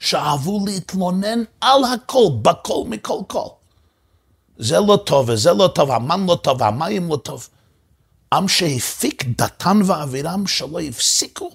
שאהבו 0.00 0.66
להתלונן 0.66 1.44
על 1.60 1.84
הכל, 1.84 2.28
בכל 2.42 2.84
מכל 2.88 3.18
כל. 3.26 3.48
זה 4.58 4.80
לא 4.80 4.98
טוב, 5.06 5.28
וזה 5.28 5.52
לא 5.52 5.66
טוב, 5.74 5.90
המן 5.90 6.26
לא 6.26 6.38
טוב, 6.42 6.62
המים 6.62 7.08
לא 7.08 7.16
טוב. 7.16 7.48
עם 8.32 8.48
שהפיק 8.48 9.24
דתן 9.24 9.80
ואבירם 9.84 10.46
שלא 10.46 10.80
הפסיקו 10.80 11.50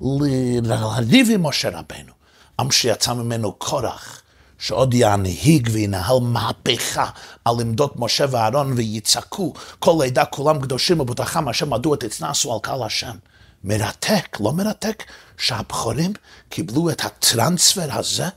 לריב 0.00 1.28
עם 1.30 1.46
משה 1.46 1.68
רבנו. 1.68 2.12
עם 2.60 2.70
שיצא 2.70 3.12
ממנו 3.12 3.52
קורח, 3.52 4.22
שעוד 4.58 4.94
ינהיג 4.94 5.68
וינהל 5.72 6.20
מהפכה 6.20 7.10
על 7.44 7.60
עמדות 7.60 7.92
משה 7.96 8.24
ואהרון 8.30 8.72
ויצעקו 8.72 9.52
כל 9.78 10.04
עדה 10.06 10.24
כולם 10.24 10.60
קדושים 10.60 11.00
ובטחם 11.00 11.48
השם 11.48 11.70
מדוע 11.70 11.96
תצנסו 11.96 12.54
על 12.54 12.60
קהל 12.62 12.82
השם. 12.82 13.16
מרתק, 13.64 14.36
לא 14.40 14.52
מרתק, 14.52 15.04
שהבחורים 15.38 16.12
קיבלו 16.48 16.90
את 16.90 17.04
הטרנספר 17.04 17.98
הזה 17.98 18.28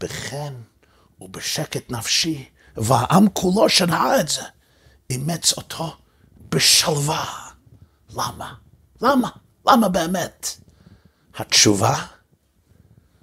בחן 0.00 0.54
ובשקט 1.20 1.90
נפשי, 1.90 2.44
והעם 2.82 3.26
כולו 3.32 3.68
שראה 3.68 4.20
את 4.20 4.28
זה, 4.28 4.42
אימץ 5.10 5.52
אותו 5.52 5.96
בשלווה. 6.48 7.24
למה? 8.10 8.54
למה? 9.02 9.28
למה 9.66 9.88
באמת? 9.88 10.46
התשובה 11.36 12.06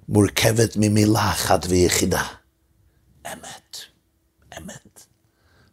מורכבת 0.08 0.76
ממילה 0.76 1.30
אחת 1.30 1.66
ויחידה, 1.68 2.22
אמת. 3.32 3.76
אמת. 4.58 5.06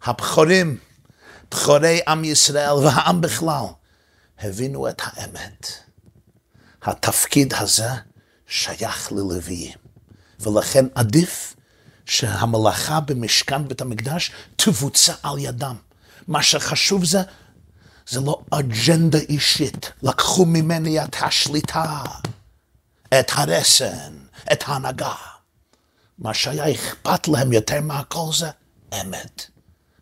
הבכורים, 0.04 0.78
בכורי 1.52 2.00
עם 2.08 2.24
ישראל 2.24 2.74
והעם 2.74 3.22
בכלל, 3.22 3.66
הבינו 4.40 4.90
את 4.90 5.02
האמת. 5.06 5.68
התפקיד 6.82 7.54
הזה 7.54 7.90
שייך 8.48 9.12
ללוויים, 9.12 9.78
ולכן 10.40 10.86
עדיף 10.96 11.56
שהמלאכה 12.06 13.00
במשכן 13.00 13.68
בית 13.68 13.82
המקדש 13.82 14.32
תבוצע 14.56 15.14
על 15.24 15.40
ידם. 15.40 15.76
מה 16.28 16.44
שחשוב 16.44 17.06
זה, 17.06 17.22
זה 18.10 18.20
לא 18.22 18.42
אג'נדה 18.50 19.18
אישית. 19.18 19.92
לקחו 20.04 20.46
ממני 20.46 21.04
את 21.04 21.16
השליטה, 21.22 22.04
את 23.20 23.32
הרסן, 23.34 24.14
את 24.52 24.64
ההנהגה. 24.68 25.14
מה 26.20 26.34
שהיה 26.34 26.72
אכפת 26.72 27.28
להם 27.28 27.54
יותר 27.54 27.82
מהכל 27.82 28.30
זה 28.38 28.50
אמת. 29.02 29.46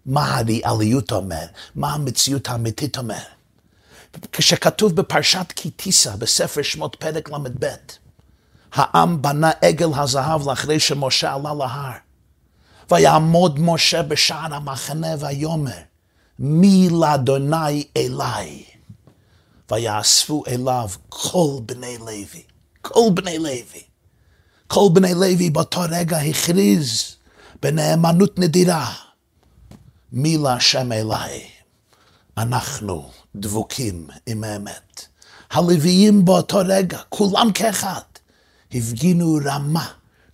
מה 0.05 0.37
הריאליות 0.37 1.11
אומר? 1.11 1.45
מה 1.75 1.93
המציאות 1.93 2.47
האמיתית 2.47 2.97
אומר? 2.97 3.23
כשכתוב 4.31 4.95
בפרשת 4.95 5.45
כי 5.55 5.69
תישא, 5.69 6.15
בספר 6.15 6.61
שמות 6.61 6.95
פרק 6.95 7.29
ל"ב, 7.29 7.65
העם 8.73 9.21
בנה 9.21 9.51
עגל 9.61 9.89
הזהב 9.95 10.49
לאחרי 10.49 10.79
שמשה 10.79 11.33
עלה 11.33 11.53
להר. 11.53 11.91
ויעמוד 12.91 13.59
משה 13.59 14.03
בשער 14.03 14.53
המחנה 14.53 15.07
ויאמר, 15.19 15.71
מי 16.39 16.89
לאדוני 16.91 17.83
אליי? 17.97 18.63
ויאספו 19.71 20.43
אליו 20.47 20.89
כל 21.09 21.59
בני 21.65 21.97
לוי, 21.97 22.43
כל 22.81 23.09
בני 23.13 23.37
לוי. 23.37 23.83
כל 24.67 24.89
בני 24.93 25.13
לוי 25.13 25.49
באותו 25.49 25.81
רגע 25.89 26.17
הכריז 26.17 27.15
בנאמנות 27.61 28.39
נדירה, 28.39 28.93
מי 30.11 30.37
להשם 30.37 30.91
אליי? 30.91 31.43
אנחנו 32.37 33.09
דבוקים 33.35 34.07
עם 34.25 34.43
האמת. 34.43 35.05
הלוויים 35.51 36.25
באותו 36.25 36.59
רגע, 36.65 36.97
כולם 37.09 37.51
כאחד, 37.53 38.01
הפגינו 38.73 39.39
רמה 39.45 39.87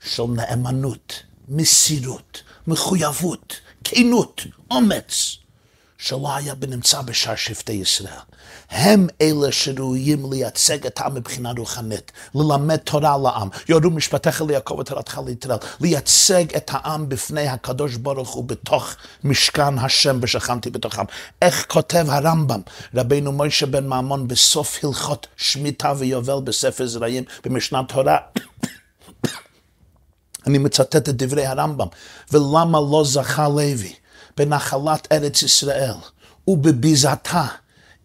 של 0.06 0.24
נאמנות, 0.24 1.24
מסירות, 1.50 2.42
מחויבות, 2.68 3.60
כנות, 3.84 4.42
אומץ, 4.72 5.38
שלא 5.98 6.36
היה 6.36 6.56
בנמצא 6.56 7.02
בשאר 7.02 7.36
שבטי 7.36 7.74
ישראל. 7.74 8.14
הם 8.70 9.08
אלה 9.22 9.52
שראויים 9.52 10.32
לייצג 10.32 10.78
העם 11.00 11.16
מבחינה 11.16 11.52
רוחנית, 11.58 12.12
ללמד 12.36 12.76
תורה 12.76 13.18
לעם, 13.18 13.50
יורו 13.70 13.90
משפטיך 13.90 14.42
ליעקב 14.42 14.80
ותורתך 14.80 15.22
לישראל, 15.26 15.58
לייצג 15.82 16.56
את 16.56 16.72
העם 16.74 17.10
בפני 17.10 17.48
הקדוש 17.48 17.96
ברוך 17.96 18.30
הוא 18.30 18.44
בתוך 18.44 18.96
משכן 19.24 19.80
השם 19.80 20.20
ושכנתי 20.22 20.70
בתוכם. 20.70 21.04
איך 21.42 21.66
כותב 21.68 22.06
הרמב"ם, 22.10 22.62
רבינו 22.96 23.32
מוישה 23.32 23.66
בן 23.66 23.88
מעמון 23.88 24.28
בסוף 24.28 24.80
הלכות 24.84 25.28
שמיטה 25.38 25.94
ויובל 25.98 26.40
בספר 26.44 26.88
זרעים 26.88 27.24
במשנת 27.46 27.92
תורה, 27.92 28.18
אני 30.48 30.58
מצטט 30.58 30.96
את 30.96 31.10
דברי 31.10 31.46
הרמב"ם, 31.46 31.88
ולמה 32.32 32.80
לא 32.92 33.04
זכה 33.06 33.48
לוי 33.48 33.94
בנחלת 34.38 35.08
ארץ 35.12 35.44
ישראל 35.44 35.94
ובביזתה 36.48 37.46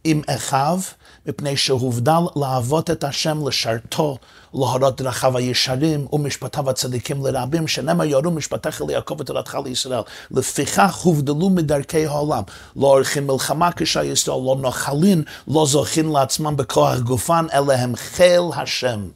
עם 0.05 0.23
אחיו, 0.29 0.81
מפני 1.27 1.57
שהובדל 1.57 2.21
לעבוד 2.37 2.91
את 2.91 3.05
השם 3.05 3.49
לשרתו, 3.49 4.19
להורות 4.55 5.01
דרכיו 5.01 5.37
הישרים 5.37 6.07
ומשפטיו 6.13 6.71
הצדיקים 6.71 7.27
לרבים, 7.27 7.69
שנאמר 7.69 8.05
יורו 8.05 8.31
משפטיך 8.31 8.83
ליעקב 8.83 9.21
ותורתך 9.21 9.59
לישראל. 9.65 10.01
לפיכך 10.31 10.95
הובדלו 10.95 11.51
מדרכי 11.51 12.07
העולם. 12.07 12.43
לא 12.77 12.87
עורכים 12.87 13.27
מלחמה 13.27 13.71
ישראל, 14.13 14.15
לא 14.27 14.57
נוחלין, 14.61 15.23
לא 15.49 15.67
זוכין 15.67 16.09
לעצמם 16.09 16.57
בכוח 16.57 16.99
גופן, 16.99 17.47
אלא 17.53 17.73
הם 17.73 17.97
חיל 17.97 18.43
השם. 18.57 19.09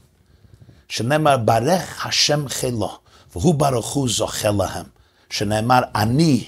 שנאמר 0.89 1.37
ברך 1.37 2.07
השם 2.07 2.49
חילו, 2.49 2.99
והוא 3.37 3.55
ברוך 3.55 3.93
הוא 3.93 4.09
זוכה 4.09 4.51
להם. 4.51 4.85
שנאמר 5.31 5.81
אני 5.95 6.45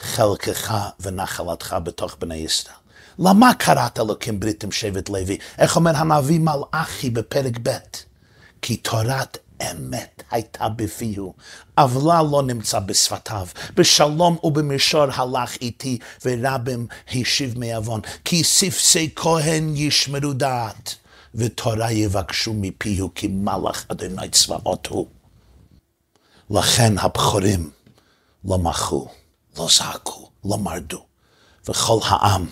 חלקך 0.00 0.74
ונחלתך 1.00 1.76
בתוך 1.82 2.16
בני 2.20 2.34
ישראל. 2.34 2.74
למה 3.18 3.54
קראת 3.54 4.00
אלוקים 4.00 4.40
ברית 4.40 4.64
עם 4.64 4.72
שבט 4.72 5.08
לוי? 5.08 5.38
איך 5.58 5.76
אומר 5.76 5.96
הנביא 5.96 6.40
מלאכי 6.40 7.10
בפרק 7.10 7.58
ב'? 7.62 7.70
כי 8.62 8.76
תורת 8.76 9.38
אמת 9.70 10.22
הייתה 10.30 10.68
בפיהו, 10.68 11.34
עוולה 11.78 12.22
לא 12.30 12.42
נמצא 12.42 12.78
בשפתיו, 12.78 13.46
בשלום 13.74 14.38
ובמישור 14.42 15.04
הלך 15.14 15.56
איתי, 15.60 15.98
ורבים 16.24 16.86
השיב 17.08 17.58
מעוון, 17.58 18.00
כי 18.24 18.44
ספסי 18.44 19.10
כהן 19.16 19.76
ישמרו 19.76 20.32
דעת, 20.32 20.94
ותורה 21.34 21.92
יבקשו 21.92 22.54
מפיהו, 22.54 23.10
כי 23.14 23.28
מלאך 23.28 23.84
אדוני 23.88 24.28
צבאות 24.28 24.86
הוא. 24.86 25.06
לכן 26.50 26.98
הבכורים 26.98 27.70
לא 28.44 28.58
מחו, 28.58 29.08
לא 29.58 29.68
זעקו, 29.70 30.30
לא 30.44 30.58
מרדו, 30.58 31.06
וכל 31.68 31.98
העם 32.04 32.46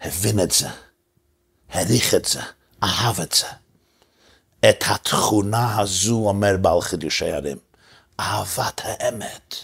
הבין 0.00 0.40
את 0.40 0.50
זה, 0.50 0.68
העריך 1.70 2.14
את 2.14 2.24
זה, 2.24 2.40
אהב 2.82 3.20
את 3.20 3.32
זה. 3.32 3.46
את 4.70 4.84
התכונה 4.86 5.78
הזו 5.78 6.28
אומר 6.28 6.56
בעל 6.60 6.80
חידושי 6.80 7.32
הרים, 7.32 7.58
אהבת 8.20 8.80
האמת, 8.84 9.54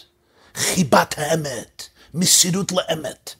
חיבת 0.55 1.15
האמת, 1.17 1.83
מסירות 2.13 2.71
לאמת. 2.71 3.33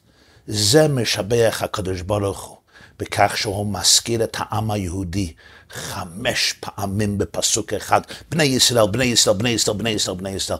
זה 0.46 0.88
משבח 0.88 1.60
הקדוש 1.64 2.00
ברוך 2.00 2.42
הוא, 2.42 2.56
בכך 2.98 3.36
שהוא 3.36 3.72
מזכיר 3.72 4.24
את 4.24 4.36
העם 4.40 4.70
היהודי 4.70 5.34
חמש 5.70 6.52
פעמים 6.60 7.18
בפסוק 7.18 7.72
אחד, 7.72 8.00
בני 8.28 8.44
ישראל, 8.44 8.86
בני 8.86 9.04
ישראל, 9.04 9.36
בני 9.36 9.48
ישראל, 9.48 9.76
בני 9.76 9.90
ישראל, 9.90 10.16
בני 10.16 10.30
ישראל, 10.30 10.58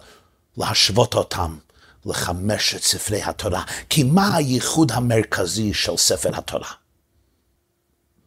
להשוות 0.56 1.14
אותם 1.14 1.58
לחמשת 2.06 2.82
ספרי 2.82 3.22
התורה. 3.22 3.62
כי 3.88 4.02
מה 4.02 4.36
הייחוד 4.36 4.92
המרכזי 4.92 5.74
של 5.74 5.96
ספר 5.96 6.38
התורה? 6.38 6.68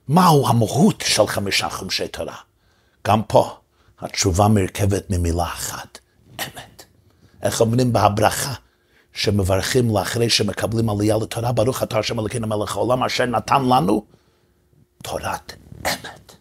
מהו 0.07 0.47
המהות 0.47 1.03
של 1.07 1.27
חמישה 1.27 1.69
חומשי 1.69 2.07
תורה? 2.07 2.35
גם 3.07 3.23
פה 3.23 3.57
התשובה 3.99 4.47
מרכבת 4.47 5.09
ממילה 5.09 5.43
אחת, 5.43 5.99
אמת. 6.39 6.83
איך 7.41 7.61
אומרים 7.61 7.93
בהברכה 7.93 8.53
שמברכים 9.13 9.97
לאחרי 9.97 10.29
שמקבלים 10.29 10.89
עלייה 10.89 11.17
לתורה, 11.17 11.51
ברוך 11.51 11.83
אתה 11.83 11.99
השם 11.99 12.19
אלוקינו 12.19 12.47
מלך 12.47 12.75
העולם 12.75 13.03
אשר 13.03 13.25
נתן 13.25 13.65
לנו 13.65 14.05
תורת 15.03 15.53
אמת. 15.85 16.35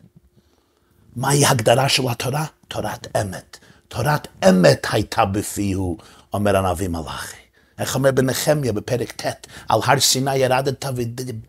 מהי 1.16 1.46
הגדרה 1.46 1.88
של 1.88 2.08
התורה? 2.08 2.44
תורת 2.68 3.16
אמת. 3.20 3.58
תורת 3.88 4.28
אמת 4.48 4.86
הייתה 4.92 5.24
בפיהו, 5.24 5.96
אומר 6.36 6.56
הנביא 6.56 6.88
מלאכי. 6.88 7.36
איך 7.78 7.94
אומר 7.94 8.10
בנחמיה 8.10 8.72
בפרק 8.72 9.12
ט', 9.12 9.46
על 9.68 9.80
הר 9.84 10.00
סיני 10.00 10.36
ירדת 10.36 10.84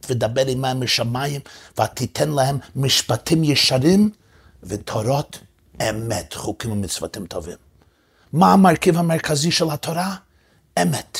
ודבר 0.09 0.47
עמהם 0.47 0.83
משמיים, 0.83 1.41
ותיתן 1.81 2.29
להם 2.29 2.57
משפטים 2.75 3.43
ישרים 3.43 4.09
ותורות 4.63 5.39
אמת, 5.89 6.33
חוקים 6.33 6.71
ומצוותים 6.71 7.25
טובים. 7.25 7.57
מה 8.33 8.53
המרכיב 8.53 8.97
המרכזי 8.97 9.51
של 9.51 9.71
התורה? 9.71 10.15
אמת. 10.81 11.17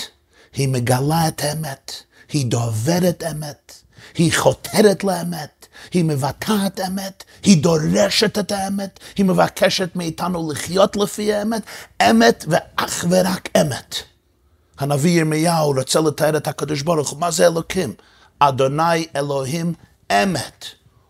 היא 0.54 0.68
מגלה 0.68 1.28
את 1.28 1.44
האמת, 1.44 1.92
היא 2.30 2.46
דוברת 2.46 3.24
אמת, 3.32 3.84
היא 4.14 4.34
חותרת 4.38 5.04
לאמת, 5.04 5.68
היא 5.94 6.04
מבטאת 6.04 6.80
אמת, 6.88 7.24
היא 7.44 7.64
דורשת 7.64 8.40
את 8.40 8.52
האמת, 8.52 9.00
היא 9.16 9.26
מבקשת 9.26 9.96
מאיתנו 9.96 10.52
לחיות 10.52 10.96
לפי 10.96 11.34
האמת, 11.34 11.62
אמת 12.10 12.46
ואך 12.48 13.06
ורק 13.10 13.50
אמת. 13.62 13.96
הנביא 14.80 15.20
ירמיהו 15.20 15.72
רוצה 15.72 16.00
לתאר 16.00 16.38
את 16.38 16.48
הקדוש 16.48 16.82
ברוך 16.82 17.10
הוא, 17.10 17.20
מה 17.20 17.32
זה 17.32 17.48
אלוקים? 17.48 17.94
אדוני 18.40 19.08
אלוהים 19.16 19.74
אמת, 20.12 20.66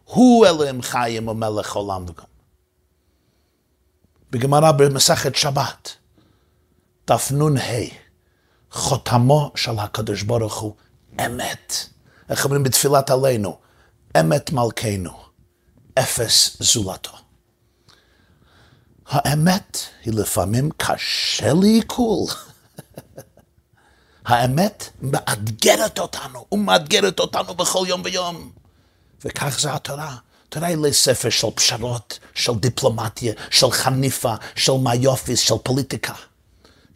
הוא 0.06 0.45
אלוהים 0.45 0.82
חיים 0.82 1.28
ומלך 1.28 1.76
עולם 1.76 2.04
וגם. 2.04 2.26
בגמרא 4.32 4.71
במסכת 4.71 5.36
שבת, 5.36 5.95
דף 7.08 7.32
נ"ה, 7.32 7.60
חותמו 8.71 9.52
של 9.56 9.80
הקדוש 9.80 10.23
ברוך 10.23 10.58
הוא 10.58 10.73
אמת. 11.26 11.89
איך 12.30 12.46
אומרים 12.46 12.63
בתפילת 12.63 13.10
עלינו? 13.10 13.58
אמת 14.20 14.52
מלכנו, 14.52 15.12
אפס 16.00 16.58
זולתו. 16.60 17.18
האמת 19.08 19.78
היא 20.04 20.13
לפעמים 20.13 20.70
קשה 20.78 21.54
לעיכול. 21.54 22.26
האמת 24.26 24.90
מאתגרת 25.02 26.00
אותנו, 26.00 26.46
ומאתגרת 26.52 27.20
אותנו 27.20 27.56
בכל 27.56 27.86
יום 27.88 28.02
ויום. 28.06 28.52
וכך 29.26 29.60
זה 29.60 29.74
התורה. 29.74 30.16
תראה 30.50 30.76
לי 30.76 30.94
ספר 30.94 31.30
של 31.30 31.48
פשרות, 31.56 32.20
של 32.34 32.56
דיפלומטיה, 32.56 33.34
של 33.50 33.72
חניפה, 33.72 34.34
של 34.56 34.72
מיופיס, 34.74 35.40
של 35.40 35.56
פוליטיקה. 35.63 36.13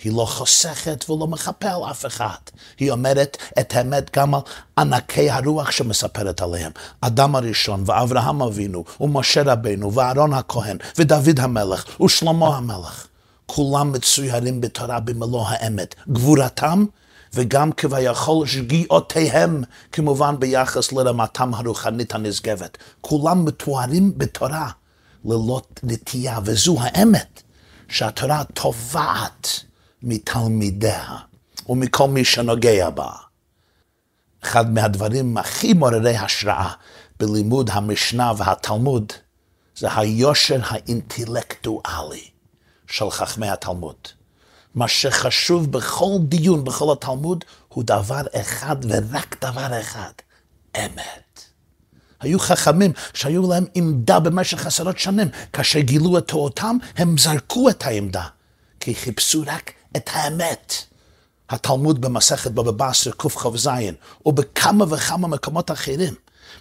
היא 0.03 0.13
לא 0.13 0.25
חוסכת 0.25 1.09
ולא 1.09 1.27
מחפה 1.27 1.69
על 1.69 1.91
אף 1.91 2.05
אחד. 2.05 2.35
היא 2.79 2.91
אומרת 2.91 3.37
את 3.59 3.75
האמת 3.75 4.17
גם 4.17 4.35
על 4.35 4.41
ענקי 4.77 5.29
הרוח 5.29 5.71
שמספרת 5.71 6.41
עליהם. 6.41 6.71
אדם 7.01 7.35
הראשון, 7.35 7.83
ואברהם 7.85 8.41
אבינו, 8.41 8.83
ומשה 9.01 9.41
רבנו, 9.45 9.93
ואהרון 9.93 10.33
הכהן, 10.33 10.77
ודוד 10.97 11.39
המלך, 11.39 12.01
ושלמה 12.01 12.57
המלך. 12.57 13.07
כולם 13.45 13.91
מצוירים 13.91 14.61
בתורה 14.61 14.99
במלוא 14.99 15.45
האמת. 15.47 15.95
גבורתם 16.09 16.85
וגם 17.33 17.71
כביכול 17.71 18.47
שגיאותיהם, 18.47 19.63
כמובן 19.91 20.35
ביחס 20.39 20.91
לרמתם 20.91 21.53
הרוחנית 21.53 22.15
הנשגבת. 22.15 22.77
כולם 23.01 23.45
מתוארים 23.45 24.13
בתורה 24.17 24.69
ללא 25.25 25.61
נטייה, 25.83 26.39
וזו 26.45 26.77
האמת 26.79 27.41
שהתורה 27.89 28.43
תובעת 28.53 29.63
מתלמידיה 30.03 31.15
ומכל 31.69 32.07
מי 32.07 32.25
שנוגע 32.25 32.89
בה. 32.89 33.11
אחד 34.43 34.73
מהדברים 34.73 35.37
הכי 35.37 35.73
מעוררי 35.73 36.17
השראה 36.17 36.71
בלימוד 37.19 37.69
המשנה 37.73 38.31
והתלמוד 38.37 39.13
זה 39.75 39.87
היושר 39.95 40.59
האינטלקטואלי 40.63 42.29
של 42.87 43.09
חכמי 43.11 43.49
התלמוד. 43.49 43.95
מה 44.75 44.87
שחשוב 44.87 45.71
בכל 45.71 46.17
דיון, 46.19 46.63
בכל 46.63 46.93
התלמוד, 46.93 47.45
הוא 47.67 47.83
דבר 47.83 48.21
אחד 48.35 48.75
ורק 48.89 49.35
דבר 49.41 49.79
אחד, 49.81 50.11
אמת. 50.77 51.41
היו 52.19 52.39
חכמים 52.39 52.91
שהיו 53.13 53.49
להם 53.49 53.65
עמדה 53.75 54.19
במשך 54.19 54.65
עשרות 54.65 54.99
שנים. 54.99 55.27
כאשר 55.53 55.79
גילו 55.79 56.17
את 56.17 56.27
תורתם, 56.27 56.77
הם 56.97 57.17
זרקו 57.17 57.69
את 57.69 57.85
העמדה, 57.85 58.25
כי 58.79 58.95
חיפשו 58.95 59.43
רק 59.45 59.71
את 59.97 60.09
האמת. 60.13 60.73
התלמוד 61.49 62.01
במסכת 62.01 62.51
בבא 62.51 62.71
בסר 62.71 63.11
קכ"ז, 63.11 63.69
ובכמה 64.25 64.85
וכמה 64.89 65.27
מקומות 65.27 65.71
אחרים, 65.71 66.13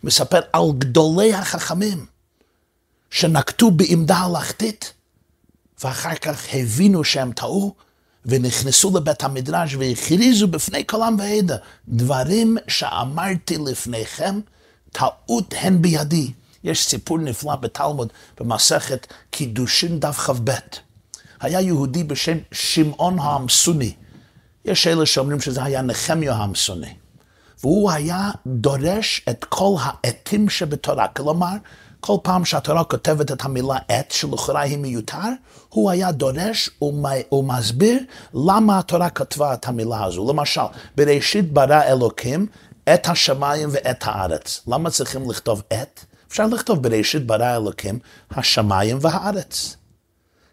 מספר 0.05 0.41
על 0.53 0.63
גדולי 0.79 1.35
החכמים 1.35 2.07
שנקטו 3.11 3.71
בעמדה 3.71 4.17
הלכתית, 4.17 4.93
ואחר 5.85 6.15
כך 6.15 6.47
הבינו 6.53 7.05
שהם 7.05 7.33
טעו, 7.33 7.75
ונכנסו 8.27 8.97
לבית 8.97 9.23
המדרש 9.23 9.75
והכריזו 9.75 10.49
בפני 10.49 10.85
עם 10.95 11.17
ועדה, 11.19 11.57
דברים 11.89 12.57
שאמרתי 12.69 13.59
לפניכם, 13.59 14.41
טעות 14.93 15.55
הן 15.57 15.83
בידי. 15.83 16.33
יש 16.65 16.85
סיפור 16.85 17.19
נפלא 17.19 17.57
בתלמוד 17.57 18.13
במסכת 18.41 19.07
קידושין 19.31 20.01
דף 20.01 20.17
כ"ב. 20.19 20.51
היה 21.41 21.61
יהודי 21.61 22.05
בשם 22.05 22.37
שמעון 22.53 23.19
העמסוני. 23.19 23.93
יש 24.65 24.87
אלה 24.87 25.07
שאומרים 25.07 25.41
שזה 25.41 25.65
היה 25.65 25.83
נחמיה 25.83 26.33
העמסוני. 26.35 26.95
והוא 27.63 27.91
היה 27.91 28.31
דורש 28.47 29.23
את 29.31 29.45
כל 29.45 29.75
העטים 29.81 30.49
שבתורה. 30.49 31.09
כלומר, 31.09 31.57
כל 32.01 32.17
פעם 32.23 32.45
שהתורה 32.45 32.85
כותבת 32.85 33.33
את 33.33 33.45
המילה 33.45 33.77
עת, 33.89 34.11
שלכאורה 34.11 34.61
היא 34.61 34.79
מיותר, 34.79 35.29
הוא 35.69 35.91
היה 35.91 36.13
דורש 36.13 36.71
ומסביר 37.33 37.99
למה 38.35 38.79
התורה 38.79 39.11
כתבה 39.11 39.55
את 39.55 39.69
המילה 39.69 40.05
הזו. 40.05 40.33
למשל, 40.33 40.61
בראשית 40.97 41.53
ברא 41.53 41.83
אלוקים 41.83 42.47
את 42.95 43.09
השמיים 43.09 43.69
ואת 43.73 44.03
הארץ. 44.03 44.61
למה 44.69 44.91
צריכים 44.91 45.31
לכתוב 45.31 45.63
עת? 45.71 46.05
אפשר 46.29 46.47
לכתוב 46.47 46.83
בראשית 46.83 47.27
ברא 47.27 47.57
אלוקים 47.57 47.99
השמיים 48.31 48.99
והארץ. 49.01 49.77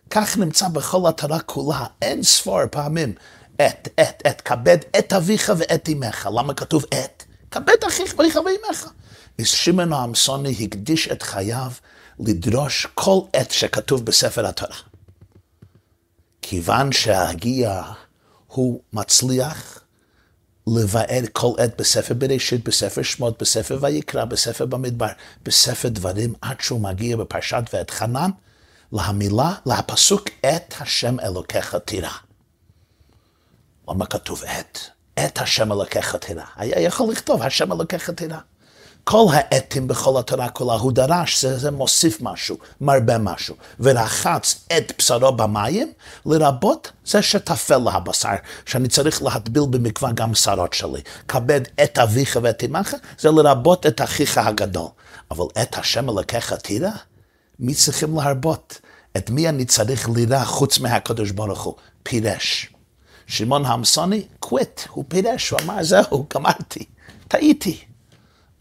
כך 0.09 0.37
נמצא 0.37 0.67
בכל 0.67 1.09
התורה 1.09 1.39
כולה, 1.39 1.85
אין 2.01 2.23
ספור 2.23 2.59
פעמים. 2.71 3.13
עת, 3.59 3.87
עת, 3.97 4.21
עת, 4.25 4.41
כבד 4.41 4.77
את 4.99 5.13
אביך 5.13 5.51
ואת 5.57 5.89
אמך. 5.89 6.29
למה 6.35 6.53
כתוב 6.53 6.85
עת? 6.91 7.25
כבד 7.51 7.83
אחיך 7.87 8.15
ואיך 8.17 8.35
ואימך. 8.35 8.89
שמעון 9.43 9.93
העמסוני 9.93 10.55
הקדיש 10.61 11.07
את 11.07 11.23
חייו 11.23 11.71
לדרוש 12.19 12.87
כל 12.93 13.19
עת 13.33 13.51
שכתוב 13.51 14.05
בספר 14.05 14.45
התורה. 14.45 14.75
כיוון 16.41 16.91
שהגיע 16.91 17.81
הוא 18.47 18.81
מצליח 18.93 19.79
לבאר 20.67 21.21
כל 21.33 21.51
עת 21.57 21.81
בספר 21.81 22.13
בראשית, 22.13 22.63
בספר 22.63 23.01
שמות, 23.01 23.41
בספר 23.41 23.77
ויקרא, 23.81 24.25
בספר 24.25 24.65
במדבר, 24.65 25.07
בספר 25.43 25.89
דברים, 25.89 26.33
עד 26.41 26.61
שהוא 26.61 26.81
מגיע 26.81 27.17
בפרשת 27.17 27.63
ואת 27.73 27.89
חנן, 27.89 28.29
להמילה, 28.91 29.53
לפסוק 29.65 30.29
את 30.45 30.73
השם 30.79 31.19
אלוקיך 31.19 31.75
תירא. 31.85 32.09
למה 33.89 34.05
כתוב 34.05 34.43
את? 34.43 34.79
את 35.25 35.37
השם 35.41 35.71
אלוקיך 35.71 36.15
תירא. 36.15 36.43
היה 36.55 36.79
יכול 36.79 37.11
לכתוב 37.11 37.41
השם 37.41 37.71
אלוקיך 37.71 38.09
תירא. 38.09 38.37
כל 39.03 39.25
העטים 39.33 39.87
בכל 39.87 40.19
התורה 40.19 40.49
כולה, 40.49 40.73
הוא 40.73 40.91
דרש, 40.91 41.41
זה, 41.41 41.57
זה 41.57 41.71
מוסיף 41.71 42.17
משהו, 42.21 42.57
מרבה 42.81 43.17
משהו, 43.17 43.55
ורחץ 43.79 44.65
את 44.77 44.91
בשרו 44.97 45.31
במים, 45.31 45.93
לרבות 46.25 46.91
זה 47.05 47.21
שטפל 47.21 47.77
להבשר, 47.77 48.29
שאני 48.65 48.87
צריך 48.87 49.23
להטביל 49.23 49.63
במקווה 49.69 50.11
גם 50.11 50.35
שרות 50.35 50.73
שלי. 50.73 51.01
כבד 51.27 51.61
את 51.83 51.97
אביך 51.97 52.39
ואת 52.41 52.63
אמך, 52.63 52.95
זה 53.19 53.31
לרבות 53.31 53.85
את 53.85 54.01
אחיך 54.01 54.37
הגדול. 54.37 54.87
אבל 55.31 55.45
את 55.61 55.77
השם 55.77 56.09
אלוקיך 56.09 56.53
תירא, 56.53 56.91
מי 57.59 57.75
צריכים 57.75 58.15
להרבות? 58.15 58.81
את 59.17 59.29
מי 59.29 59.49
אני 59.49 59.65
צריך 59.65 60.09
לירא 60.09 60.45
חוץ 60.45 60.79
מהקדוש 60.79 61.31
ברוך 61.31 61.63
הוא? 61.63 61.75
פירש. 62.03 62.73
שמעון 63.27 63.65
המסוני, 63.65 64.27
קוויט, 64.39 64.81
הוא 64.89 65.05
פירש, 65.07 65.49
הוא 65.49 65.59
אמר, 65.63 65.83
זהו, 65.83 66.25
גמרתי, 66.33 66.85
טעיתי. 67.27 67.83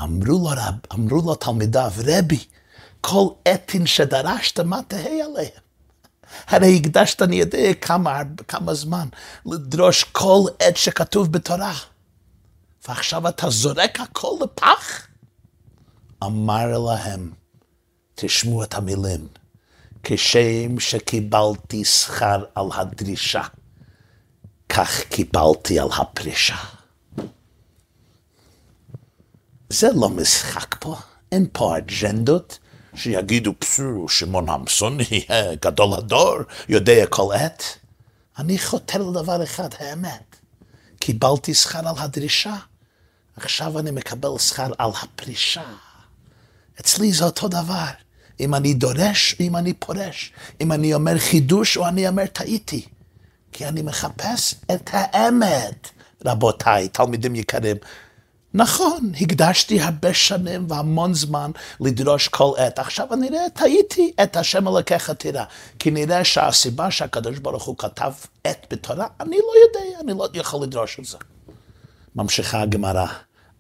אמרו 0.03 0.25
לו, 0.27 0.45
רב, 0.45 0.75
אמרו 0.95 1.23
לו 1.27 1.35
תלמידיו, 1.35 1.93
רבי, 2.05 2.45
כל 3.01 3.27
עטין 3.45 3.87
שדרשת, 3.87 4.61
מה 4.61 4.81
תהא 4.89 5.09
עליהם? 5.25 5.61
הרי 6.51 6.77
הקדשת, 6.77 7.23
אני 7.23 7.37
יודע 7.37 7.75
כמה, 7.81 8.23
כמה 8.49 8.75
זמן, 8.75 9.09
לדרוש 9.47 10.05
כל 10.05 10.41
עת 10.59 10.77
שכתוב 10.77 11.33
בתורה. 11.33 11.75
ועכשיו 12.89 13.29
אתה 13.29 13.51
זורק 13.51 14.01
הכל 14.01 14.37
לפח? 14.43 15.07
אמר 16.25 16.79
להם, 16.79 17.33
תשמעו 18.19 18.65
את 18.65 18.75
המילים, 18.75 19.29
כשם 20.03 20.81
שקיבלתי 20.81 21.85
שכר 21.85 22.45
על 22.55 22.67
הדרישה, 22.75 23.43
כך 24.69 25.01
קיבלתי 25.01 25.81
על 25.81 25.89
הפרישה. 25.97 26.57
זה 29.69 29.89
לא 29.95 30.09
משחק 30.09 30.77
פה, 30.81 30.97
אין 31.33 31.47
פה 31.53 31.79
אג'נדות 31.79 32.59
שיגידו 32.95 33.53
פסו, 33.59 34.09
שמעון 34.09 34.49
המסוני, 34.49 35.27
גדול 35.63 35.95
הדור, 35.99 36.37
יודע 36.69 37.07
כל 37.07 37.35
עת. 37.35 37.63
אני 38.39 38.59
חותר 38.59 39.03
לדבר 39.03 39.45
אחד, 39.45 39.69
האמת. 39.79 40.37
קיבלתי 40.99 41.55
שכר 41.55 41.89
על 41.89 41.95
הדרישה, 41.99 42.57
עכשיו 43.37 43.79
אני 43.79 43.91
מקבל 43.91 44.39
שכר 44.39 44.73
על 44.79 44.91
הפרישה. 45.03 45.63
אצלי 46.81 47.13
זה 47.13 47.25
אותו 47.25 47.49
דבר. 47.49 48.06
אם 48.41 48.55
אני 48.55 48.75
דורש, 48.75 49.37
אם 49.41 49.57
אני 49.57 49.73
פורש. 49.73 50.33
אם 50.61 50.73
אני 50.73 50.95
אומר 50.95 51.19
חידוש 51.19 51.77
או 51.77 51.89
אני 51.89 52.09
אומר 52.09 52.27
טעיתי. 52.27 52.87
כי 53.53 53.67
אני 53.67 53.83
מחפש 53.83 54.55
את 54.73 54.91
האמת, 54.93 55.89
רבותיי, 56.27 56.89
תלמידים 56.89 57.35
יקרים, 57.35 57.77
נכון, 58.55 59.13
הקדשתי 59.21 59.81
הרבה 59.81 60.15
שנים 60.15 60.67
והמון 60.69 61.15
זמן 61.15 61.51
לדרוש 61.81 62.29
כל 62.29 62.53
עת. 62.57 62.79
עכשיו 62.79 63.15
אני 63.15 63.29
רואה, 63.29 63.51
טעיתי, 63.51 64.13
את 64.23 64.37
השם 64.37 64.69
אלוקיך 64.69 65.11
תראה. 65.11 65.45
כי 65.79 65.91
נראה 65.91 66.25
שהסיבה 66.25 66.91
שהקדוש 66.91 67.39
ברוך 67.39 67.65
הוא 67.65 67.79
כתב 67.79 68.13
עת 68.45 68.67
בתורה, 68.71 69.07
אני 69.21 69.37
לא 69.37 69.53
יודע, 69.67 70.01
אני 70.01 70.19
לא 70.19 70.29
יכול 70.35 70.63
לדרוש 70.63 70.99
את 70.99 71.05
זה. 71.05 71.19
ממשיכה 72.17 72.63
הגמרא, 72.63 73.07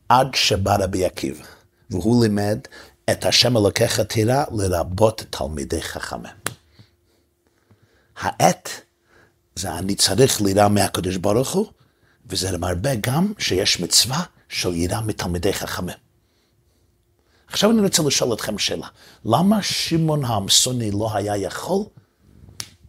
עד 0.09 0.35
שבא 0.35 0.77
רבי 0.81 1.05
עקיבא, 1.05 1.45
והוא 1.91 2.25
לימד 2.25 2.59
את 3.11 3.25
השם 3.25 3.57
אלוקיך 3.57 4.01
תראה 4.01 4.45
לרבות 4.53 5.23
תלמידי 5.31 5.83
חכמים. 5.83 6.33
העת 8.17 8.69
זה 9.57 9.73
אני 9.73 9.95
צריך 9.95 10.41
ליראה 10.41 10.69
מהקדוש 10.69 11.17
ברוך 11.17 11.53
הוא, 11.53 11.67
וזה 12.27 12.59
מרבה 12.59 12.95
גם 12.95 13.33
שיש 13.39 13.81
מצווה 13.81 14.25
של 14.49 14.75
יראה 14.75 15.01
מתלמידי 15.01 15.53
חכמים. 15.53 15.97
עכשיו 17.49 17.71
אני 17.71 17.81
רוצה 17.81 18.03
לשאול 18.03 18.33
אתכם 18.33 18.59
שאלה, 18.59 18.89
למה 19.25 19.63
שמעון 19.63 20.25
העמסוני 20.25 20.91
לא 20.91 21.11
היה 21.15 21.37
יכול 21.37 21.85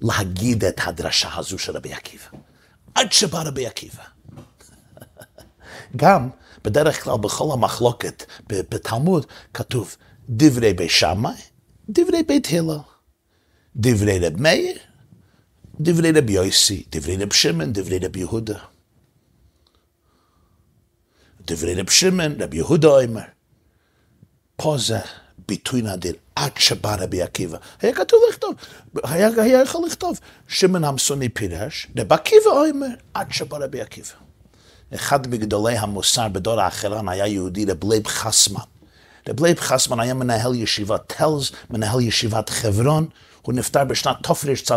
להגיד 0.02 0.66
את 0.66 0.80
הדרשה 0.84 1.30
הזו 1.36 1.58
של 1.58 1.78
רבי 1.78 1.94
עקיבא? 1.94 2.24
עד 2.96 3.12
שבא 3.12 3.42
רבי 3.42 3.68
עקיבא. 3.68 4.04
גם, 5.96 6.30
בדרך 6.64 7.04
כלל 7.04 7.18
בכל 7.18 7.54
המחלוקת 7.54 8.24
בתלמוד 8.48 9.26
כתוב 9.54 9.96
דברי 10.30 10.74
בית 10.74 10.90
שמאי, 10.92 11.34
דברי 11.90 12.24
בית 12.24 12.48
הלל, 12.52 12.78
דברי 13.76 14.20
רב 14.20 14.42
מאיר, 14.42 14.78
דברי 15.82 16.12
רב 16.12 16.30
יוסי, 16.30 16.84
דברי 16.92 17.18
רב 17.18 17.34
שמעון, 17.34 17.74
דברי 17.74 18.00
רב 18.00 18.18
יהודה. 18.18 18.60
דברי 21.42 21.76
רב 21.76 21.90
שמעון, 21.90 22.42
רב 22.42 22.54
יהודה 22.54 22.88
אומר. 22.88 23.22
פה 24.56 24.76
זה 24.80 25.00
ביטוי 25.48 25.82
נדיר, 25.82 26.14
עד 26.36 26.52
שבא 26.58 26.96
רבי 27.00 27.22
עקיבא. 27.22 27.58
היה 27.82 27.94
כתוב 27.94 28.20
לכתוב, 28.30 28.56
היה, 29.04 29.30
היה 29.38 29.62
יכול 29.62 29.86
לכתוב, 29.88 30.20
שמעון 30.48 30.84
העמסוני 30.84 31.30
פירש, 31.30 31.88
רב 31.98 32.14
עקיבא 32.14 32.50
אומר, 32.50 32.88
עד 33.14 33.32
שבא 33.32 33.58
רבי 33.58 33.82
עקיבא. 33.82 34.14
אחד 34.96 35.28
מגדולי 35.28 35.78
המוסר 35.78 36.28
בדור 36.28 36.62
האחרון 36.62 37.10
היה 37.10 37.28
יהודי, 37.28 37.66
רב 37.66 37.84
לייב 37.84 38.08
חסמן. 38.08 38.62
רב 39.30 39.60
חסמן 39.60 40.00
היה 40.00 40.14
מנהל 40.14 40.56
ישיבת 40.56 41.14
טלז, 41.18 41.52
מנהל 41.70 42.02
ישיבת 42.02 42.50
חברון, 42.50 43.08
הוא 43.42 43.54
נפטר 43.54 43.84
בשנת 43.84 44.16
תרצ"ו, 44.24 44.74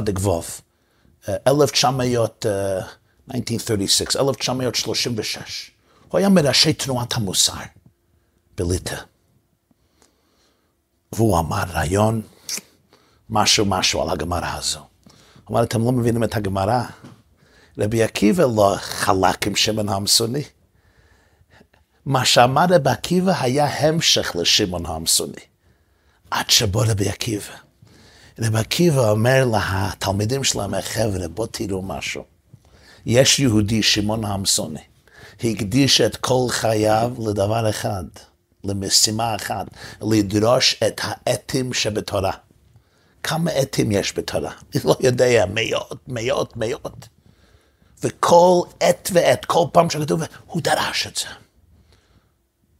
1936, 1.46 4.16
1936. 4.16 5.70
הוא 6.08 6.18
היה 6.18 6.28
מראשי 6.28 6.72
תנועת 6.72 7.14
המוסר 7.14 7.54
בליטא. 8.58 8.96
והוא 11.12 11.38
אמר 11.38 11.62
רעיון, 11.68 12.22
משהו 13.30 13.64
משהו 13.64 14.02
על 14.02 14.10
הגמרא 14.10 14.56
הזו. 14.56 14.80
הוא 15.44 15.56
אמר, 15.56 15.62
אתם 15.62 15.84
לא 15.84 15.92
מבינים 15.92 16.24
את 16.24 16.36
הגמרא? 16.36 16.82
רבי 17.78 18.02
עקיבא 18.02 18.44
לא 18.44 18.74
חלק 18.78 19.46
עם 19.46 19.56
שמעון 19.56 19.88
המסוני. 19.88 20.42
מה 22.10 22.24
שאמר 22.24 22.64
רבי 22.70 22.90
עקיבא 22.90 23.32
היה 23.40 23.66
המשך 23.66 24.32
לשמעון 24.34 24.86
המסוני. 24.86 25.42
עד 26.30 26.50
שבוא 26.50 26.84
רבי 26.88 27.08
עקיבא. 27.08 27.54
רבי 28.38 28.58
עקיבא 28.58 29.10
אומר 29.10 29.44
לתלמידים 29.52 30.44
שלהם, 30.44 30.80
חבר'ה, 30.80 31.28
בואו 31.28 31.46
תראו 31.46 31.82
משהו. 31.82 32.24
יש 33.06 33.38
יהודי, 33.38 33.82
שמעון 33.82 34.24
המסוני, 34.24 34.80
הקדיש 35.44 36.00
את 36.00 36.16
כל 36.16 36.46
חייו 36.48 37.12
לדבר 37.18 37.70
אחד, 37.70 38.04
למשימה 38.64 39.36
אחת, 39.36 39.66
לדרוש 40.02 40.80
את 40.86 41.00
האתים 41.04 41.72
שבתורה. 41.72 42.32
כמה 43.22 43.50
אתים 43.62 43.92
יש 43.92 44.18
בתורה? 44.18 44.52
אני 44.74 44.82
לא 44.84 44.96
יודע, 45.00 45.44
מאות, 45.54 45.98
מאות, 46.08 46.56
מאות. 46.56 47.08
וכל 48.02 48.60
עת 48.80 49.10
ועת, 49.12 49.44
כל 49.44 49.64
פעם 49.72 49.90
שכתוב, 49.90 50.22
הוא 50.46 50.62
דרש 50.62 51.06
את 51.06 51.16
זה. 51.16 51.26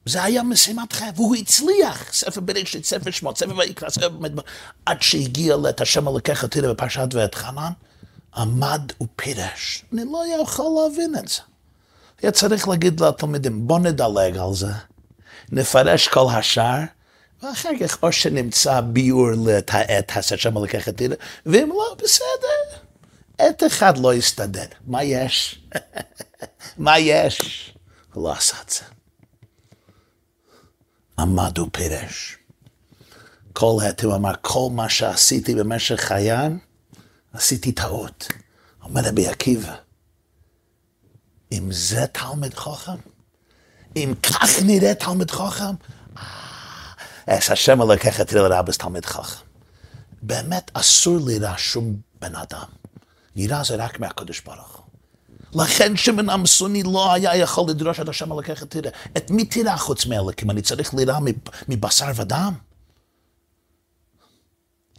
זה 0.04 0.22
היה 0.22 0.42
משימת 0.42 0.92
חייו, 0.92 1.12
והוא 1.16 1.36
הצליח. 1.36 2.12
ספר 2.12 2.40
בראשית, 2.40 2.84
ספר 2.84 3.10
שמות, 3.10 3.38
ספר 3.38 3.56
ויקרא, 3.58 3.90
ספר 3.90 4.08
מדבר, 4.08 4.42
עד 4.86 5.02
שהגיע 5.02 5.56
לאת 5.56 5.80
השם 5.80 6.08
הלקח 6.08 6.46
תראה 6.46 6.72
בפרשת 6.74 7.08
ואת 7.12 7.34
חנן, 7.34 7.72
עמד 8.36 8.92
ופירש. 9.02 9.84
אני 9.92 10.04
לא 10.04 10.24
יכול 10.42 10.82
להבין 10.82 11.14
את 11.18 11.28
זה. 11.28 11.40
היה 12.22 12.32
צריך 12.32 12.68
להגיד 12.68 13.00
לתלמידים, 13.00 13.66
בוא 13.66 13.78
נדלג 13.78 14.36
על 14.36 14.54
זה, 14.54 14.72
נפרש 15.52 16.08
כל 16.08 16.26
השאר, 16.32 16.80
ואחר 17.42 17.70
כך 17.80 18.02
או 18.02 18.12
שנמצא 18.12 18.80
ביור 18.80 19.28
לאת 19.46 19.70
העת 19.72 20.12
השם 20.16 20.56
הלקח 20.56 20.88
תראה, 20.90 21.16
ואם 21.46 21.68
לא, 21.68 21.96
בסדר. 22.04 22.78
עת 23.38 23.62
אחד 23.66 23.98
לא 23.98 24.14
יסתדר. 24.14 24.64
מה 24.86 25.04
יש? 25.04 25.62
מה 26.78 26.98
יש? 26.98 27.70
הוא 28.12 28.24
לא 28.24 28.32
עשה 28.32 28.56
את 28.64 28.70
זה. 28.70 28.99
עמד 31.20 31.58
ופירש. 31.58 32.38
כל 33.52 33.76
עת 33.88 34.04
הוא 34.04 34.14
אמר, 34.14 34.32
כל 34.40 34.68
מה 34.72 34.88
שעשיתי 34.88 35.54
במשך 35.54 36.00
חיי, 36.00 36.30
עשיתי 37.32 37.72
טעות. 37.72 38.28
אומר 38.82 39.00
רבי 39.04 39.26
עקיבא, 39.26 39.74
אם 41.52 41.72
זה 41.72 42.06
תלמיד 42.06 42.54
חכם, 42.54 42.96
אם 43.96 44.14
כך 44.22 44.62
נראה 44.62 44.94
תלמיד 44.94 45.30
חכם, 45.30 45.74
אז 47.26 47.50
השם 47.50 47.80
הלקח 47.80 48.20
את 48.20 48.32
לרבס 48.32 48.78
תלמיד 48.78 49.04
חכם. 49.04 49.44
באמת 50.22 50.70
אסור 50.74 51.18
ליראה 51.26 51.58
שום 51.58 51.96
בן 52.20 52.34
אדם. 52.34 52.68
יראה 53.36 53.64
זה 53.64 53.76
רק 53.76 54.00
מהקדוש 54.00 54.40
ברוך 54.40 54.76
הוא. 54.76 54.89
לכן 55.54 55.96
שמעון 55.96 56.28
המסוני 56.30 56.82
לא 56.82 57.12
היה 57.12 57.36
יכול 57.36 57.70
לדרוש 57.70 58.00
את 58.00 58.08
השם 58.08 58.38
את 58.38 58.62
תראה. 58.68 58.90
את 59.16 59.30
מי 59.30 59.44
תראה 59.44 59.76
חוץ 59.76 60.06
מאלוקים? 60.06 60.50
אני 60.50 60.62
צריך 60.62 60.94
ליראה 60.94 61.18
מבשר 61.68 62.06
ודם? 62.16 62.54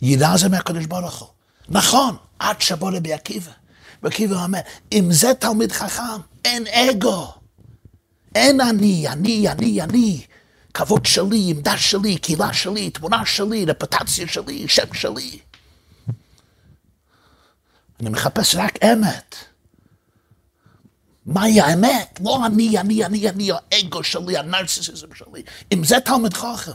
יראה 0.02 0.38
זה 0.38 0.50
מהקדוש 0.50 0.86
ברוך 0.86 1.20
הוא. 1.20 1.30
נכון, 1.70 2.16
עד 2.40 2.62
שבוא 2.62 2.92
רבי 2.92 3.14
עקיבא. 3.14 3.52
ועקיבא 4.04 4.44
אומר, 4.44 4.60
אם 4.92 5.12
זה 5.12 5.34
תלמיד 5.40 5.72
חכם, 5.72 6.22
אין 6.46 6.68
אגו. 6.68 7.34
אין 8.36 8.62
אני, 8.62 9.08
אני, 9.08 9.50
אני, 9.50 9.82
אני. 9.82 10.26
כבוד 10.74 11.06
שלי, 11.06 11.48
עמדה 11.50 11.78
שלי, 11.78 12.18
קהילה 12.18 12.54
שלי, 12.54 12.90
תמונה 12.90 13.26
שלי, 13.26 13.66
רפוטציה 13.66 14.28
שלי, 14.28 14.68
שם 14.68 14.94
שלי. 14.94 15.40
אני 18.00 18.10
מחפש 18.10 18.56
רק 18.56 18.84
אמת. 18.84 19.36
מהי 21.26 21.62
האמת? 21.62 22.20
לא 22.24 22.46
אני, 22.46 22.78
אני, 22.80 23.06
אני, 23.06 23.30
אני, 23.30 23.50
האגו 23.52 24.04
שלי, 24.04 24.38
הנרציסיזם 24.38 25.08
שלי. 25.16 25.44
אם 25.72 25.84
זה 25.84 26.00
תלמיד 26.06 26.34
חכם, 26.34 26.72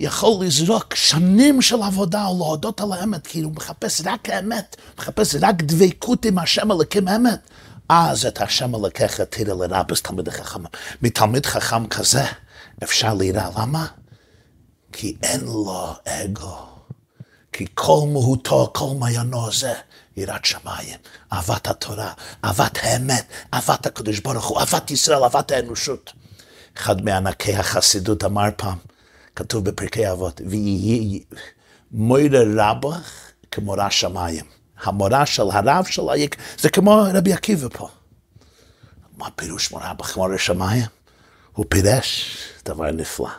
יכול 0.00 0.44
לזרוק 0.44 0.94
שנים 0.94 1.62
של 1.62 1.82
עבודה 1.82 2.26
או 2.26 2.38
להודות 2.38 2.80
על 2.80 2.92
האמת, 2.92 3.26
כי 3.26 3.40
הוא 3.40 3.52
מחפש 3.52 4.00
רק 4.04 4.28
האמת, 4.28 4.76
מחפש 4.98 5.34
רק 5.40 5.62
דבקות 5.62 6.24
עם 6.24 6.38
השם 6.38 6.72
אלוקים 6.72 7.08
אמת. 7.08 7.50
אז 7.88 8.26
את 8.26 8.40
השם 8.40 8.74
אלוקיך 8.74 9.20
תראה 9.20 9.54
לרבס 9.54 10.02
תלמיד 10.02 10.28
חכם. 10.28 10.62
מתלמיד 11.02 11.46
חכם 11.46 11.86
כזה 11.86 12.24
אפשר 12.82 13.14
ליראה. 13.14 13.50
למה? 13.58 13.86
כי 14.92 15.16
אין 15.22 15.40
לו 15.40 15.92
אגו. 16.04 16.73
כי 17.56 17.66
כל 17.74 18.00
מהותו, 18.12 18.70
כל 18.74 18.94
מעיינו 18.98 19.52
זה 19.52 19.74
יראת 20.16 20.44
שמיים, 20.44 20.98
אהבת 21.32 21.66
התורה, 21.66 22.12
אהבת 22.44 22.78
האמת, 22.82 23.26
אהבת 23.54 23.86
הקדוש 23.86 24.20
ברוך 24.20 24.46
הוא, 24.46 24.60
אהבת 24.60 24.90
ישראל, 24.90 25.22
אהבת 25.22 25.50
האנושות. 25.50 26.12
אחד 26.76 27.04
מענקי 27.04 27.56
החסידות 27.56 28.24
אמר 28.24 28.48
פעם, 28.56 28.78
כתוב 29.36 29.64
בפרקי 29.64 30.10
אבות, 30.10 30.40
ויהי 30.46 31.24
מוירה 31.92 32.40
רבך 32.56 33.10
כמורה 33.50 33.90
שמיים. 33.90 34.44
המורה 34.82 35.26
של 35.26 35.50
הרב 35.52 35.84
של 35.84 36.10
היק, 36.10 36.36
זה 36.58 36.68
כמו 36.68 37.04
רבי 37.14 37.32
עקיבא 37.32 37.68
פה. 37.72 37.88
מה 39.16 39.30
פירוש 39.30 39.70
מורה 39.70 39.94
בכמורה 39.94 40.38
שמיים? 40.38 40.86
הוא 41.52 41.66
פירש 41.68 42.36
דבר 42.64 42.90
נפלא. 42.90 43.30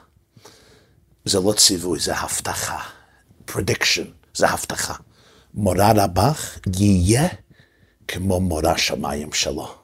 זה 1.26 1.40
לא 1.40 1.54
ציווי, 1.58 2.00
זה 2.00 2.16
הבטחה. 2.16 2.95
Prediction, 3.52 4.06
זה 4.34 4.50
הבטחה. 4.50 4.94
מורה 5.54 5.92
רבך 5.96 6.60
יהיה 6.78 7.28
כמו 8.08 8.40
מורה 8.40 8.78
שמיים 8.78 9.34
שלו. 9.34 9.76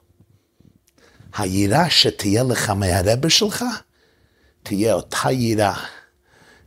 היראה 1.38 1.90
שתהיה 1.90 2.44
לך 2.44 2.70
מהרבה 2.70 3.30
שלך, 3.30 3.66
תהיה 4.64 4.94
אותה 4.94 5.32
יראה 5.32 5.86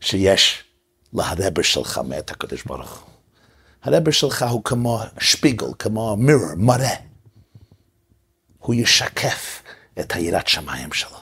שיש 0.00 0.64
להרבה 1.12 1.62
שלך 1.62 2.00
מאת 2.08 2.30
הקדוש 2.30 2.62
ברוך 2.62 2.98
הוא. 2.98 3.10
הרבה 3.82 4.12
שלך 4.12 4.44
הוא 4.50 4.64
כמו 4.64 5.00
שפיגל, 5.20 5.66
כמו 5.78 6.16
מירור, 6.16 6.54
מראה. 6.56 6.96
הוא 8.58 8.74
ישקף 8.74 9.62
את 10.00 10.12
היראת 10.12 10.48
שמיים 10.48 10.92
שלו. 10.92 11.18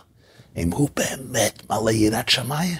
אם 0.56 0.72
הוא 0.72 0.88
באמת 0.96 1.62
מלא 1.70 1.90
יראת 1.90 2.28
שמיים, 2.28 2.76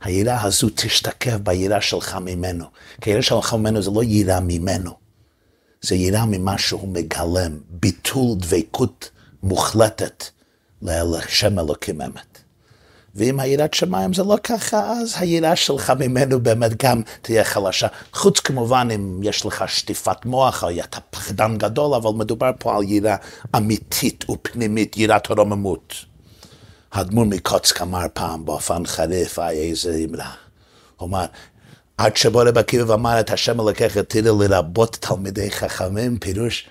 היראה 0.00 0.42
הזו 0.42 0.68
תשתקף 0.74 1.36
ביראה 1.42 1.80
שלך 1.80 2.18
ממנו. 2.20 2.64
כי 3.00 3.10
היראה 3.10 3.22
שלך 3.22 3.54
ממנו 3.54 3.82
זה 3.82 3.90
לא 3.90 4.04
יראה 4.04 4.40
ממנו, 4.40 4.90
זה 5.82 5.94
יראה 5.94 6.26
ממה 6.26 6.58
שהוא 6.58 6.88
מגלם, 6.88 7.58
ביטול 7.70 8.36
דבקות 8.36 9.10
מוחלטת 9.42 10.24
לשם 10.82 11.58
אלוקים 11.58 12.02
אמת. 12.02 12.38
ואם 13.14 13.40
היראת 13.40 13.74
שמיים 13.74 14.12
זה 14.12 14.22
לא 14.22 14.36
ככה, 14.42 14.92
אז 14.92 15.14
היראה 15.18 15.56
שלך 15.56 15.92
ממנו 15.98 16.40
באמת 16.40 16.82
גם 16.84 17.02
תהיה 17.22 17.44
חלשה. 17.44 17.86
חוץ 18.12 18.40
כמובן 18.40 18.88
אם 18.94 19.20
יש 19.22 19.46
לך 19.46 19.64
שטיפת 19.66 20.24
מוח 20.24 20.64
או 20.64 20.70
אתה 20.70 21.00
פחדן 21.10 21.58
גדול, 21.58 21.94
אבל 21.94 22.10
מדובר 22.10 22.50
פה 22.58 22.76
על 22.76 22.82
יראה 22.82 23.16
אמיתית 23.56 24.30
ופנימית, 24.30 24.96
יראת 24.96 25.30
הרוממות. 25.30 25.94
האדמו"ר 26.92 27.24
מקוצק 27.24 27.82
אמר 27.82 28.06
פעם 28.12 28.44
באופן 28.44 28.86
חריף, 28.86 29.38
היה 29.38 29.62
איזה 29.62 30.04
אמרה. 30.08 30.30
הוא 30.96 31.08
אמר, 31.08 31.26
עד 31.98 32.16
שבו 32.16 32.38
רב 32.38 32.58
עקיבא 32.58 32.90
ואמר 32.92 33.20
את 33.20 33.30
השם 33.30 33.60
אלוקיך 33.60 33.98
תראה 33.98 34.48
לרבות 34.48 34.96
תלמידי 35.00 35.50
חכמים, 35.50 36.18
פירוש 36.18 36.68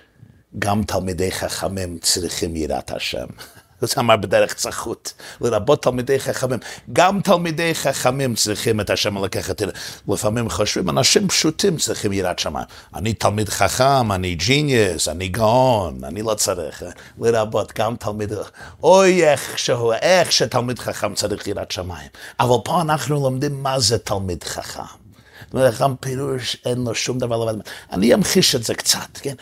גם 0.58 0.82
תלמידי 0.82 1.32
חכמים 1.32 1.98
צריכים 1.98 2.56
יראת 2.56 2.90
השם. 2.90 3.26
זה 3.80 3.94
אמר 3.98 4.16
בדרך 4.16 4.54
צחות, 4.54 5.12
לרבות 5.40 5.82
תלמידי 5.82 6.20
חכמים. 6.20 6.58
גם 6.92 7.20
תלמידי 7.20 7.74
חכמים 7.74 8.34
צריכים 8.34 8.80
את 8.80 8.90
השם 8.90 9.24
לקחת. 9.24 9.62
לפעמים 10.08 10.50
חושבים, 10.50 10.90
אנשים 10.90 11.28
פשוטים 11.28 11.76
צריכים 11.76 12.12
יראת 12.12 12.38
שמיים. 12.38 12.66
אני 12.94 13.12
תלמיד 13.14 13.48
חכם, 13.48 14.12
אני 14.12 14.34
ג'יניוס, 14.34 15.08
אני 15.08 15.28
גאון, 15.28 16.04
אני 16.04 16.22
לא 16.22 16.34
צריך. 16.34 16.82
לרבות 17.20 17.72
גם 17.78 17.96
תלמיד... 17.96 18.32
אוי, 18.82 19.24
איך 19.24 19.58
שהוא, 19.58 19.94
איך 19.94 20.32
שתלמיד 20.32 20.78
חכם 20.78 21.14
צריך 21.14 21.46
יראת 21.46 21.70
שמיים. 21.70 22.08
אבל 22.40 22.56
פה 22.64 22.80
אנחנו 22.80 23.14
לומדים 23.14 23.62
מה 23.62 23.80
זה 23.80 23.98
תלמיד 23.98 24.44
חכם. 24.44 24.82
גם 25.80 25.96
פירוש 25.96 26.56
אין 26.64 26.84
לו 26.84 26.94
שום 26.94 27.18
דבר 27.18 27.44
לבד. 27.44 27.60
אני 27.92 28.14
אמחיש 28.14 28.54
את 28.54 28.64
זה 28.64 28.74
קצת, 28.74 29.18
כן? 29.22 29.34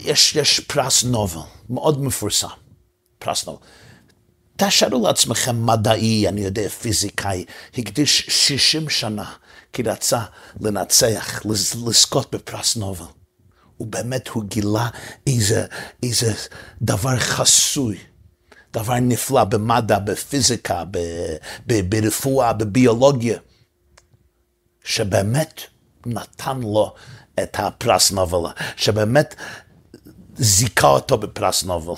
יש, 0.00 0.36
יש 0.36 0.60
פרס 0.60 1.04
נובל, 1.04 1.40
מאוד 1.70 2.02
מפורסם. 2.02 2.63
פרסנל. 3.24 3.54
תשארו 4.56 5.06
לעצמכם 5.06 5.66
מדעי, 5.66 6.28
אני 6.28 6.40
יודע, 6.40 6.68
פיזיקאי, 6.68 7.44
הקדיש 7.78 8.20
60 8.28 8.88
שנה 8.88 9.32
כי 9.72 9.82
רצה 9.82 10.20
לנצח, 10.60 11.46
לזכות 11.86 12.34
בפרס 12.34 12.76
נובל. 12.76 13.04
ובאמת 13.80 14.28
הוא 14.28 14.44
גילה 14.44 14.88
איזה, 15.26 15.66
איזה 16.02 16.32
דבר 16.82 17.16
חסוי, 17.16 17.98
דבר 18.72 18.94
נפלא 18.94 19.44
במדע, 19.44 19.98
בפיזיקה, 19.98 20.84
ב, 20.90 20.98
ב, 21.66 21.80
ברפואה, 21.80 22.52
בביולוגיה, 22.52 23.38
שבאמת 24.84 25.60
נתן 26.06 26.60
לו 26.60 26.94
את 27.42 27.56
הפרס 27.58 28.10
נובל, 28.12 28.50
שבאמת 28.76 29.34
זיכה 30.36 30.86
אותו 30.86 31.18
בפרס 31.18 31.64
נובל. 31.64 31.94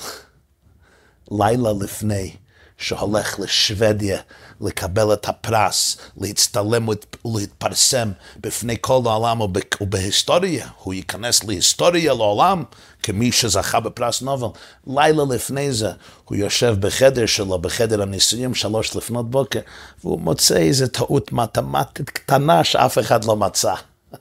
לילה 1.30 1.70
לפני 1.80 2.36
שהולך 2.78 3.40
לשוודיה 3.40 4.20
לקבל 4.60 5.12
את 5.12 5.28
הפרס, 5.28 5.96
להצטלם 6.16 6.88
ולהתפרסם 7.24 8.12
בפני 8.40 8.76
כל 8.80 9.00
העולם 9.06 9.40
ובהיסטוריה, 9.80 10.68
הוא 10.82 10.94
ייכנס 10.94 11.44
להיסטוריה 11.44 12.14
לעולם 12.14 12.64
כמי 13.02 13.32
שזכה 13.32 13.80
בפרס 13.80 14.22
נובל. 14.22 14.48
לילה 14.86 15.22
לפני 15.30 15.72
זה 15.72 15.90
הוא 16.24 16.36
יושב 16.36 16.76
בחדר 16.80 17.26
שלו, 17.26 17.58
בחדר 17.58 18.02
הניסויים, 18.02 18.54
שלוש 18.54 18.96
לפנות 18.96 19.30
בוקר, 19.30 19.60
והוא 20.04 20.20
מוצא 20.20 20.56
איזו 20.56 20.86
טעות 20.86 21.32
מתמטית 21.32 22.10
קטנה 22.10 22.64
שאף 22.64 22.98
אחד 22.98 23.24
לא 23.24 23.36
מצא. 23.36 23.74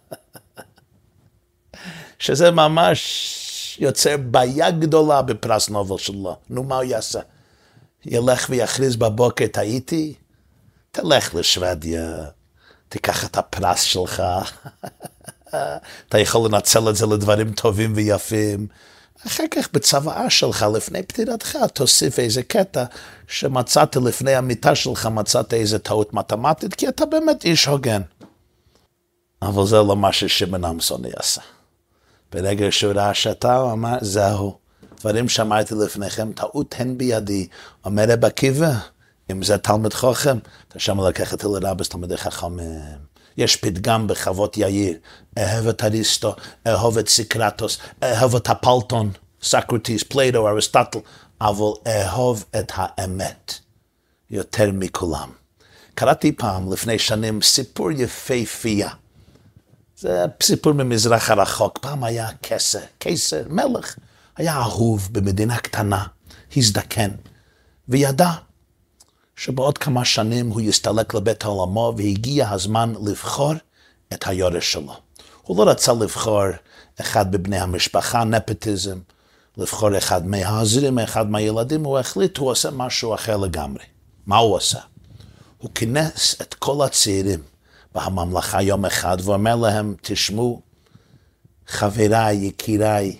שזה 2.19 2.51
ממש 2.51 3.44
יוצר 3.79 4.17
בעיה 4.17 4.71
גדולה 4.71 5.21
בפרס 5.21 5.69
נובל 5.69 5.97
שלו. 5.97 6.35
נו, 6.49 6.63
מה 6.63 6.75
הוא 6.75 6.83
יעשה? 6.83 7.19
ילך 8.05 8.47
ויכריז 8.49 8.95
בבוקר, 8.95 9.47
טעיתי? 9.47 10.13
תלך 10.91 11.35
לשוודיה, 11.35 12.25
תיקח 12.89 13.25
את 13.25 13.38
הפרס 13.38 13.81
שלך. 13.81 14.23
אתה 16.09 16.19
יכול 16.19 16.49
לנצל 16.49 16.89
את 16.89 16.95
זה 16.95 17.05
לדברים 17.05 17.53
טובים 17.53 17.93
ויפים. 17.95 18.67
אחר 19.27 19.43
כך 19.51 19.69
בצוואה 19.73 20.29
שלך, 20.29 20.65
לפני 20.73 21.03
פטירתך, 21.03 21.57
תוסיף 21.73 22.19
איזה 22.19 22.43
קטע 22.43 22.83
שמצאת 23.27 23.95
לפני 23.95 24.35
המיטה 24.35 24.75
שלך, 24.75 25.05
מצאת 25.05 25.53
איזה 25.53 25.79
טעות 25.79 26.13
מתמטית, 26.13 26.73
כי 26.73 26.88
אתה 26.88 27.05
באמת 27.05 27.45
איש 27.45 27.65
הוגן. 27.65 28.01
אבל 29.41 29.65
זה 29.65 29.75
לא 29.75 29.95
מה 29.95 30.13
ששמעון 30.13 30.65
עמסון 30.65 31.01
יעשה. 31.05 31.41
ברגע 32.36 32.71
שהוא 32.71 32.93
ראה 32.93 33.13
שאתה, 33.13 33.56
הוא 33.56 33.71
אמר, 33.71 33.98
זהו. 34.02 34.58
דברים 35.00 35.30
שאמרתי 35.30 35.76
לפניכם, 35.76 36.32
טעות 36.32 36.76
הן 36.78 36.98
בידי. 36.98 37.48
אומר 37.86 38.06
רב 38.10 38.26
עקיבא, 38.26 38.71
אם 39.32 39.43
זה 39.43 39.58
תלמיד 39.58 39.93
חכם, 39.93 40.38
את 40.67 41.45
השם 41.45 41.54
אלוקיך 41.54 41.68
תירא, 41.68 41.79
לרבות 41.79 41.89
תלמידי 41.89 42.17
חכמים. 42.17 42.82
יש 43.38 43.56
פתגם 43.56 44.08
בחוות 44.08 44.58
יאיר, 44.58 44.98
אהב 45.38 45.67
את 45.67 45.84
אריסטו, 45.84 46.36
אהוב 46.67 46.98
את 46.98 47.10
סוקרטס, 47.10 47.77
אהוב 48.04 48.36
את 48.36 48.50
אפלטון, 48.49 49.12
Socrates, 49.41 50.03
Plato, 50.03 50.47
Aristotle, 50.49 50.99
אבל 51.41 51.71
אהוב 51.88 52.45
את 52.60 52.71
האמת 52.76 53.54
יותר 54.32 54.71
מכולם. 54.74 55.30
קראתי 55.93 56.32
פעם, 56.32 56.74
לפני 56.74 57.00
שנים, 57.00 57.41
סיפור 57.41 57.91
יפהפייה. 57.91 58.89
זה 59.97 60.25
סיפור 60.43 60.73
ממזרח 60.73 61.29
הרחוק. 61.29 61.77
פעם 61.77 62.03
היה 62.03 62.27
קיסר, 62.41 62.79
קיסר, 62.99 63.41
מלך, 63.49 63.95
היה 64.36 64.58
אהוב 64.58 65.10
במדינה 65.12 65.58
קטנה, 65.58 66.05
הזדקן, 66.58 67.10
וידע 67.88 68.31
שבעוד 69.36 69.77
כמה 69.77 70.05
שנים 70.05 70.49
הוא 70.49 70.62
יסתלק 70.62 71.13
לבית 71.13 71.43
העולמו 71.43 71.93
והגיע 71.97 72.49
הזמן 72.49 72.93
לבחור 73.05 73.53
את 74.13 74.27
היורש 74.27 74.71
שלו. 74.71 74.95
הוא 75.41 75.58
לא 75.65 75.71
רצה 75.71 75.93
לבחור 75.93 76.43
אחד 77.01 77.31
בבני 77.31 77.60
המשפחה, 77.60 78.23
נפוטיזם, 78.23 78.99
לבחור 79.58 79.97
אחד 79.97 80.27
מהעזרים, 80.27 80.99
אחד 80.99 81.29
מהילדים, 81.29 81.84
הוא 81.84 81.99
החליט, 81.99 82.38
הוא 82.38 82.49
עושה 82.49 82.71
משהו 82.71 83.13
אחר 83.13 83.38
לגמרי. 83.38 83.84
מה 84.25 84.38
הוא 84.38 84.58
עשה? 84.58 84.79
הוא 85.58 85.71
כינס 85.75 86.36
את 86.41 86.53
כל 86.53 86.86
הצעירים 86.86 87.39
בממלכה 87.95 88.62
יום 88.62 88.86
אחד, 88.86 89.17
ואומר 89.23 89.55
להם, 89.55 89.95
תשמעו, 90.01 90.62
חבריי, 91.67 92.36
יקיריי, 92.36 93.17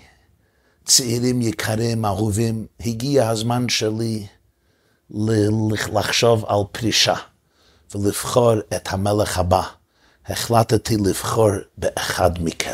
צעירים 0.86 1.42
יקרים, 1.42 2.06
אהובים, 2.06 2.66
הגיע 2.80 3.30
הזמן 3.30 3.70
שלי 3.70 4.28
לחשוב 5.94 6.46
על 6.46 6.60
פרישה 6.72 7.16
ולבחור 7.96 8.54
את 8.76 8.88
המלך 8.92 9.38
הבא. 9.38 9.62
החלטתי 10.26 10.98
לבחור 10.98 11.52
באחד 11.78 12.44
מכם. 12.44 12.74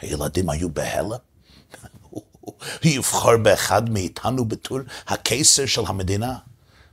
הילדים 0.00 0.50
היו 0.50 0.68
בהלם. 0.68 1.10
הוא 2.10 2.54
יבחור 2.84 3.36
באחד 3.36 3.90
מאיתנו 3.90 4.44
בתור 4.44 4.78
הקיסר 5.08 5.66
של 5.66 5.82
המדינה. 5.86 6.34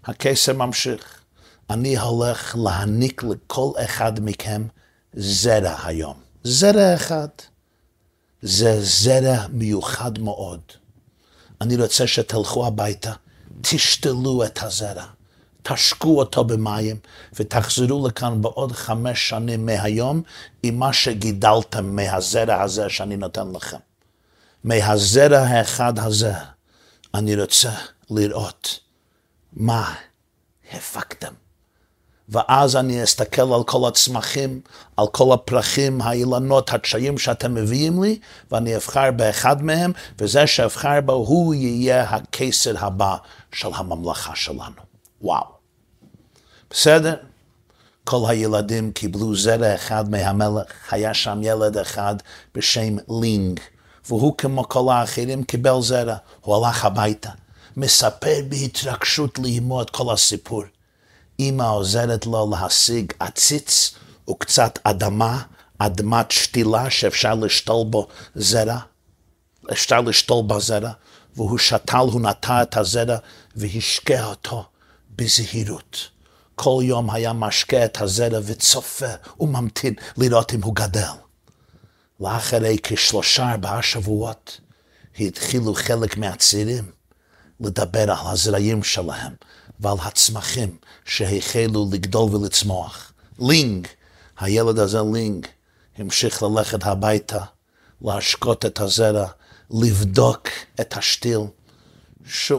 הקיסר 0.05 0.53
ממשיך. 0.53 1.24
אני 1.69 1.97
הולך 1.97 2.55
להעניק 2.63 3.23
לכל 3.23 3.71
אחד 3.77 4.13
מכם 4.19 4.67
זרע 5.13 5.75
היום. 5.85 6.17
זרע 6.43 6.95
אחד. 6.95 7.27
זה 8.41 8.81
זרע 8.81 9.47
מיוחד 9.49 10.19
מאוד. 10.19 10.61
אני 11.61 11.75
רוצה 11.75 12.07
שתלכו 12.07 12.67
הביתה, 12.67 13.13
תשתלו 13.61 14.45
את 14.45 14.63
הזרע, 14.63 15.05
תשקו 15.63 16.19
אותו 16.19 16.43
במים, 16.43 16.95
ותחזרו 17.33 18.07
לכאן 18.07 18.41
בעוד 18.41 18.71
חמש 18.71 19.29
שנים 19.29 19.65
מהיום 19.65 20.21
עם 20.63 20.79
מה 20.79 20.93
שגידלתם 20.93 21.95
מהזרע 21.95 22.61
הזה 22.61 22.89
שאני 22.89 23.17
נותן 23.17 23.51
לכם. 23.51 23.77
מהזרע 24.63 25.39
האחד 25.39 25.99
הזה 25.99 26.33
אני 27.13 27.35
רוצה 27.35 27.71
לראות 28.09 28.79
מה 29.53 29.95
הפקתם. 30.71 31.44
ואז 32.29 32.75
אני 32.75 33.03
אסתכל 33.03 33.53
על 33.53 33.63
כל 33.63 33.87
הצמחים, 33.87 34.61
על 34.97 35.07
כל 35.07 35.33
הפרחים, 35.33 36.01
האילנות, 36.01 36.73
הקשיים 36.73 37.17
שאתם 37.17 37.53
מביאים 37.53 38.03
לי, 38.03 38.19
ואני 38.51 38.75
אבחר 38.75 39.11
באחד 39.11 39.63
מהם, 39.63 39.91
וזה 40.19 40.47
שאבחר 40.47 41.01
בו, 41.01 41.13
הוא 41.13 41.53
יהיה 41.53 42.03
הקיסר 42.03 42.85
הבא 42.85 43.15
של 43.51 43.69
הממלכה 43.73 44.35
שלנו. 44.35 44.81
וואו. 45.21 45.45
בסדר? 46.69 47.15
כל 48.03 48.23
הילדים 48.27 48.91
קיבלו 48.91 49.35
זרע 49.35 49.75
אחד 49.75 50.09
מהמלך, 50.09 50.65
היה 50.91 51.13
שם 51.13 51.39
ילד 51.43 51.77
אחד 51.77 52.15
בשם 52.55 52.95
לינג, 53.21 53.59
והוא 54.07 54.37
כמו 54.37 54.69
כל 54.69 54.93
האחרים 54.93 55.43
קיבל 55.43 55.81
זרע, 55.81 56.15
הוא 56.41 56.55
הלך 56.55 56.85
הביתה. 56.85 57.29
מספר 57.77 58.35
בהתרגשות 58.49 59.39
לאמו 59.39 59.81
את 59.81 59.89
כל 59.89 60.13
הסיפור. 60.13 60.63
אמא 61.39 61.63
עוזרת 61.63 62.25
לו 62.25 62.49
להשיג 62.51 63.13
עציץ 63.19 63.95
וקצת 64.29 64.79
אדמה, 64.83 65.41
אדמת 65.77 66.31
שתילה 66.31 66.89
שאפשר 66.89 67.35
לשתול 67.35 67.85
בו 67.89 68.07
זרע, 68.35 68.79
אפשר 69.71 70.01
לשתול 70.01 70.43
בה 70.47 70.59
זרע, 70.59 70.91
והוא 71.35 71.57
שתל, 71.57 71.97
הוא 71.97 72.21
נטע 72.21 72.61
את 72.61 72.77
הזרע 72.77 73.17
והשקע 73.55 74.25
אותו 74.25 74.65
בזהירות. 75.15 76.09
כל 76.55 76.81
יום 76.83 77.09
היה 77.09 77.33
משקה 77.33 77.85
את 77.85 78.01
הזרע 78.01 78.39
וצופה 78.45 79.13
וממתין 79.39 79.93
לראות 80.17 80.53
אם 80.53 80.61
הוא 80.61 80.75
גדל. 80.75 81.11
לאחרי 82.19 82.77
כשלושה 82.83 83.51
ארבעה 83.51 83.81
שבועות 83.81 84.59
התחילו 85.19 85.73
חלק 85.73 86.17
מהצעירים 86.17 86.91
לדבר 87.59 88.11
על 88.11 88.27
הזרעים 88.27 88.83
שלהם 88.83 89.33
ועל 89.79 89.97
הצמחים 90.01 90.77
שהחלו 91.05 91.89
לגדול 91.91 92.35
ולצמוח. 92.35 93.11
לינג, 93.39 93.87
הילד 94.39 94.79
הזה 94.79 94.99
לינג, 95.13 95.47
המשיך 95.97 96.43
ללכת 96.43 96.83
הביתה, 96.83 97.43
להשקות 98.01 98.65
את 98.65 98.79
הזרע, 98.79 99.27
לבדוק 99.71 100.47
את 100.81 100.97
השתיל, 100.97 101.39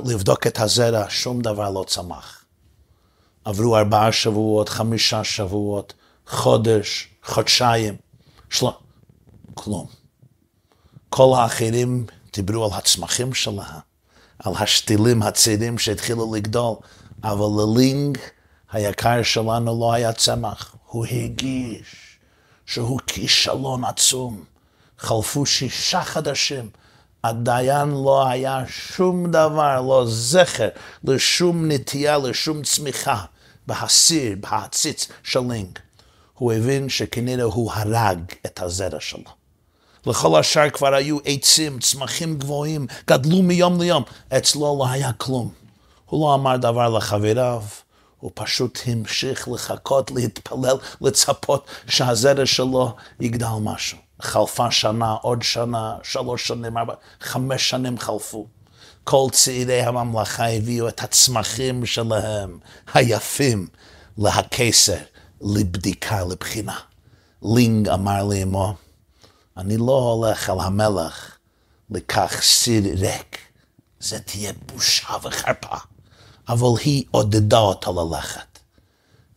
לבדוק 0.04 0.46
את 0.46 0.60
הזרע, 0.60 1.04
שום 1.08 1.40
דבר 1.40 1.70
לא 1.70 1.84
צמח. 1.88 2.44
עברו 3.44 3.76
ארבעה 3.76 4.12
שבועות, 4.12 4.68
חמישה 4.68 5.24
שבועות, 5.24 5.94
חודש, 6.26 7.08
חודשיים, 7.24 7.96
של... 8.50 8.66
כלום. 9.54 9.86
כל 11.08 11.38
האחרים 11.38 12.06
דיברו 12.32 12.64
על 12.64 12.70
הצמחים 12.78 13.34
שלהם, 13.34 13.80
על 14.38 14.52
השתילים 14.56 15.22
הצעירים 15.22 15.78
שהתחילו 15.78 16.34
לגדול, 16.34 16.74
אבל 17.30 17.62
ללינג 17.62 18.18
היקר 18.72 19.22
שלנו 19.22 19.80
לא 19.80 19.92
היה 19.92 20.12
צמח. 20.12 20.74
הוא 20.86 21.06
הרגיש 21.06 22.18
שהוא 22.66 23.00
כישלון 23.06 23.84
עצום. 23.84 24.44
חלפו 24.98 25.46
שישה 25.46 26.02
חדשים, 26.02 26.70
עדיין 27.22 27.90
לא 27.90 28.28
היה 28.28 28.64
שום 28.68 29.30
דבר, 29.30 29.80
לא 29.80 30.04
זכר 30.08 30.68
לשום 31.04 31.70
נטייה, 31.70 32.18
לשום 32.18 32.62
צמיחה 32.62 33.24
בהסיר, 33.66 34.36
בהציץ 34.40 35.08
של 35.22 35.40
לינג. 35.48 35.78
הוא 36.34 36.52
הבין 36.52 36.88
שכנראה 36.88 37.44
הוא 37.44 37.72
הרג 37.72 38.20
את 38.46 38.62
הזרע 38.62 39.00
שלו. 39.00 39.30
לכל 40.06 40.40
השאר 40.40 40.70
כבר 40.70 40.94
היו 40.94 41.18
עצים, 41.24 41.78
צמחים 41.78 42.38
גבוהים, 42.38 42.86
גדלו 43.06 43.42
מיום 43.42 43.80
ליום. 43.80 44.02
אצלו 44.36 44.76
לא 44.78 44.88
היה 44.88 45.12
כלום. 45.12 45.65
הוא 46.06 46.28
לא 46.28 46.34
אמר 46.34 46.56
דבר 46.56 46.88
לחבריו, 46.88 47.62
הוא 48.20 48.30
פשוט 48.34 48.78
המשיך 48.86 49.48
לחכות, 49.48 50.10
להתפלל, 50.10 50.76
לצפות 51.00 51.66
שהזרע 51.88 52.46
שלו 52.46 52.94
יגדל 53.20 53.46
משהו. 53.60 53.98
חלפה 54.22 54.70
שנה, 54.70 55.12
עוד 55.12 55.42
שנה, 55.42 55.96
שלוש 56.02 56.48
שנים, 56.48 56.78
ארבע, 56.78 56.94
חמש 57.20 57.70
שנים 57.70 57.98
חלפו. 57.98 58.46
כל 59.04 59.26
צעירי 59.32 59.82
הממלכה 59.82 60.48
הביאו 60.48 60.88
את 60.88 61.02
הצמחים 61.02 61.86
שלהם, 61.86 62.58
היפים, 62.94 63.66
להקיסר, 64.18 64.98
לבדיקה, 65.40 66.24
לבחינה. 66.24 66.78
לינג 67.42 67.88
אמר 67.88 68.24
לאמו, 68.24 68.74
אני 69.56 69.76
לא 69.76 70.12
הולך 70.12 70.50
על 70.50 70.60
המלך 70.60 71.36
לקח 71.90 72.42
סיר 72.42 72.84
ריק. 72.98 73.38
זה 74.00 74.20
תהיה 74.20 74.52
בושה 74.66 75.16
וחרפה. 75.22 75.76
אבל 76.48 76.68
היא 76.84 77.04
עודדה 77.10 77.58
אותה 77.58 77.90
ללכת. 77.90 78.58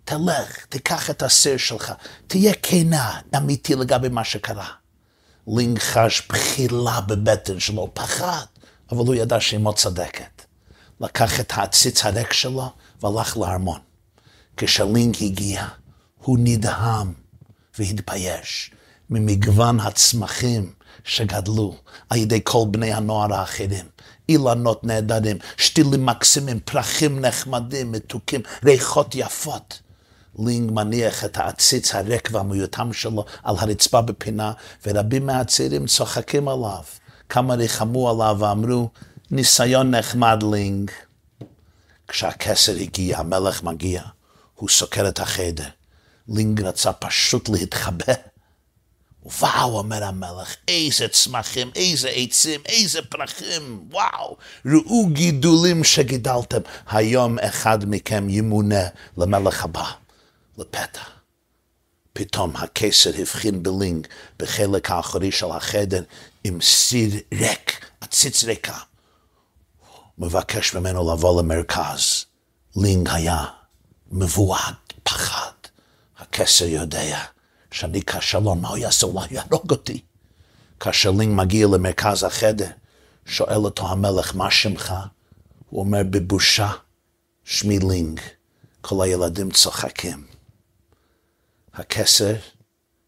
תלך, 0.06 0.66
תיקח 0.70 1.10
את 1.10 1.24
הסיר 1.24 1.58
שלך, 1.58 1.94
תהיה 2.28 2.54
כנה, 2.64 3.20
אמיתי 3.38 3.76
לגבי 3.76 4.10
מה 4.10 4.24
שקרה. 4.24 4.68
לינג 5.48 5.80
חש 5.80 6.28
בחילה 6.30 7.02
בבטן 7.02 7.60
שלו, 7.60 7.90
פחד, 7.94 8.46
אבל 8.92 9.06
הוא 9.06 9.16
ידע 9.16 9.40
שאמו 9.40 9.74
צדקת. 9.74 10.42
לקח 11.02 11.40
את 11.40 11.52
העציץ 11.56 12.06
הריק 12.06 12.34
שלו 12.34 12.72
והלך 13.02 13.38
לארמון. 13.38 13.80
כשלינג 14.58 15.16
הגיע, 15.22 15.68
הוא 16.18 16.38
נדהם 16.42 17.14
והתבייש 17.80 18.72
ממגוון 19.10 19.80
הצמחים 19.80 20.74
שגדלו 21.04 21.76
על 22.10 22.18
ידי 22.18 22.40
כל 22.44 22.64
בני 22.72 22.94
הנוער 22.94 23.34
האחרים. 23.34 23.86
אילנות 24.30 24.84
נהדרים, 24.84 25.38
שתילים 25.58 26.06
מקסימים, 26.06 26.60
פרחים 26.60 27.20
נחמדים, 27.20 27.92
מתוקים, 27.92 28.42
ריחות 28.64 29.16
יפות. 29.16 29.80
לינג 30.40 30.72
מניח 30.72 31.26
את 31.26 31.38
העציץ 31.38 31.96
הריק 31.96 32.30
והמיותם 32.32 32.94
שלו 32.94 33.26
על 33.44 33.56
הרצפה 33.60 34.02
בפינה, 34.02 34.52
ורבים 34.86 35.26
מהצעירים 35.26 35.88
צוחקים 35.88 36.48
עליו. 36.48 36.84
כמה 37.30 37.54
ריחמו 37.56 38.10
עליו 38.10 38.38
ואמרו, 38.40 38.90
ניסיון 39.32 39.96
נחמד 39.96 40.44
לינג. 40.52 40.92
כשהכסר 42.08 42.76
הגיע, 42.76 43.20
המלך 43.20 43.64
מגיע, 43.64 44.02
הוא 44.56 44.70
סוקר 44.70 45.08
את 45.08 45.20
החדר. 45.20 45.70
לינג 46.28 46.62
רצה 46.62 46.94
פשוט 46.94 47.50
להתחבא 47.50 48.14
וואו, 49.40 49.78
אומר 49.78 50.04
המלך, 50.04 50.56
איזה 50.68 51.08
צמחים, 51.08 51.72
איזה 51.76 52.10
עצים, 52.10 52.62
איזה 52.66 53.02
פרחים, 53.02 53.88
וואו, 53.92 54.38
ראו 54.66 55.08
גידולים 55.14 55.84
שגידלתם, 55.84 56.62
היום 56.88 57.40
אחד 57.40 57.80
מכם 57.88 58.30
ימונה 58.30 58.84
למלך 59.18 59.64
הבא, 59.64 59.92
לפתע. 60.58 61.02
פתאום 62.14 62.56
הקיסר 62.56 63.12
הבחין 63.20 63.64
בלינג 63.64 64.08
בחלק 64.40 64.92
האחורי 64.92 65.32
של 65.32 65.52
החדר 65.52 66.04
עם 66.44 66.62
סיר 66.62 67.12
ריק, 67.34 67.86
עציץ 68.02 68.44
ריקה. 68.44 68.78
מבקש 70.18 70.74
ממנו 70.76 71.14
לבוא 71.14 71.42
למרכז. 71.42 72.26
לינג 72.76 73.10
היה 73.12 73.46
מבועת, 74.12 74.94
פחד. 75.04 75.52
הקיסר 76.18 76.66
יודע. 76.66 77.20
שאני 77.72 78.02
כישלון, 78.02 78.62
מה 78.62 78.70
הוא 78.70 78.78
יעשה? 78.78 79.06
אולי 79.06 79.28
יהרוג 79.32 79.72
אותי. 79.72 80.02
כאשר 80.80 81.12
לינג 81.12 81.36
מגיע 81.36 81.68
למרכז 81.68 82.24
החדר, 82.24 82.70
שואל 83.26 83.66
אותו 83.66 83.88
המלך, 83.88 84.36
מה 84.36 84.52
שמך? 84.52 84.94
הוא 85.70 85.80
אומר 85.80 86.02
בבושה, 86.10 86.72
שמי 87.44 87.80
לינג. 87.80 88.20
כל 88.82 89.04
הילדים 89.04 89.52
צוחקים. 89.52 90.28
הכסר 91.74 92.34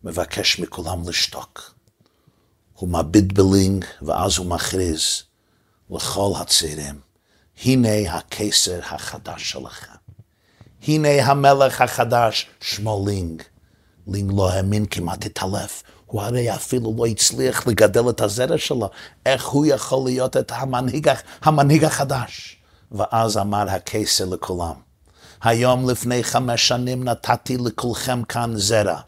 מבקש 0.04 0.60
מכולם 0.60 1.10
לשתוק. 1.10 1.74
הוא 2.74 2.90
מביט 2.90 3.34
בלינג, 3.34 3.86
ואז 4.02 4.38
הוא 4.38 4.46
מכריז 4.46 5.24
לכל 5.90 6.32
הצעירים, 6.36 7.00
הנה 7.64 8.18
הקיסר 8.18 8.80
החדש 8.84 9.52
שלכם. 9.52 9.94
הנה 10.88 11.26
המלך 11.26 11.82
החדש, 11.82 12.48
שמו 12.62 13.06
לינג. 13.08 13.44
לא 14.08 14.52
האמין 14.52 14.86
כמעט 14.86 15.26
התעלף. 15.26 15.84
הוא 16.06 16.22
הרי 16.22 16.56
אפילו 16.56 16.94
לא 16.98 17.06
הצליח 17.06 17.68
לגדל 17.68 18.10
את 18.10 18.22
הזרע 18.22 18.58
שלו. 18.58 18.90
איך 19.26 19.48
הוא 19.48 19.66
יכול 19.66 20.06
להיות 20.06 20.38
את 20.38 20.52
המנהיג, 20.56 21.10
המנהיג 21.42 21.84
החדש? 21.84 22.58
ואז 22.92 23.38
אמר 23.38 23.70
הקיסר 23.70 24.26
לכולם, 24.26 24.74
היום 25.44 25.90
לפני 25.90 26.24
חמש 26.24 26.68
שנים 26.68 27.04
נתתי 27.04 27.58
לכולכם 27.58 28.24
כאן 28.24 28.52
זרע. 28.56 29.00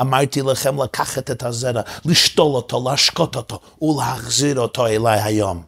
אמרתי 0.00 0.42
לכם 0.42 0.82
לקחת 0.82 1.30
את 1.30 1.42
הזרע, 1.42 1.82
לשתול 2.04 2.54
אותו, 2.54 2.88
להשקות 2.88 3.36
אותו 3.36 3.60
ולהחזיר 3.82 4.60
אותו 4.60 4.86
אליי 4.86 5.20
היום. 5.20 5.62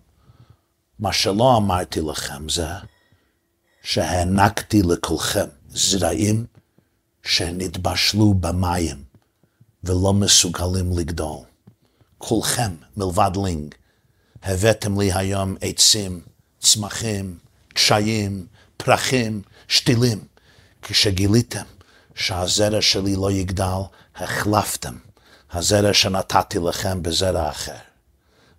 מה 0.99 1.13
שלא 1.13 1.57
אמרתי 1.57 2.01
לכם 2.01 2.49
זה 2.49 2.67
שהענקתי 3.83 4.83
לכולכם 4.83 5.47
זרעים 5.69 6.47
שנתבשלו 7.27 8.35
במים 8.35 9.05
ולא 9.85 10.13
מסוגלים 10.13 10.99
לגדול. 10.99 11.39
כולכם, 12.19 12.75
מלבד 12.97 13.31
לינג, 13.45 13.75
הבאתם 14.43 15.01
לי 15.01 15.13
היום 15.13 15.57
עצים, 15.61 16.21
צמחים, 16.61 17.39
קשיים, 17.75 18.47
פרחים, 18.77 19.43
שתילים. 19.69 20.25
כשגיליתם 20.83 21.65
שהזרע 22.15 22.83
שלי 22.83 23.17
לא 23.17 23.31
יגדל, 23.33 23.81
החלפתם 24.17 24.95
הזרע 25.53 25.95
שנתתי 25.95 26.59
לכם 26.59 27.03
בזרע 27.03 27.51
אחר. 27.51 27.77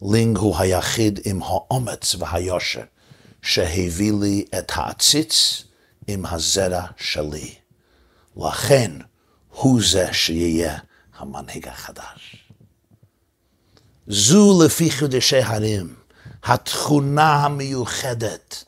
לינג 0.01 0.37
הוא 0.37 0.57
היחיד 0.57 1.19
עם 1.25 1.43
האומץ 1.43 2.15
והיושר 2.19 2.83
שהביא 3.41 4.13
לי 4.21 4.45
את 4.57 4.71
העציץ 4.75 5.63
עם 6.07 6.25
הזרע 6.25 6.85
שלי. 6.97 7.55
לכן 8.39 8.91
הוא 9.49 9.81
זה 9.83 10.13
שיהיה 10.13 10.77
המנהיג 11.17 11.67
החדש. 11.67 12.49
זו 14.07 14.63
לפי 14.65 14.91
חידושי 14.91 15.41
הרים, 15.41 15.95
התכונה 16.43 17.33
המיוחדת 17.33 18.63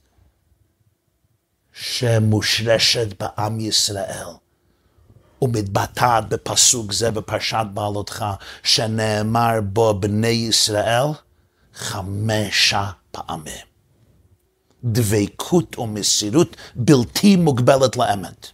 שמושרשת 1.73 3.23
בעם 3.23 3.59
ישראל. 3.59 4.27
ומתבטאת 5.41 6.29
בפסוק 6.29 6.91
זה 6.91 7.11
בפרשת 7.11 7.65
בעלותך, 7.73 8.25
שנאמר 8.63 9.61
בו 9.63 9.99
בני 9.99 10.27
ישראל 10.27 11.05
חמשה 11.73 12.91
פעמים. 13.11 13.65
דבקות 14.83 15.79
ומסירות 15.79 16.55
בלתי 16.75 17.35
מוגבלת 17.35 17.97
לאמת. 17.97 18.51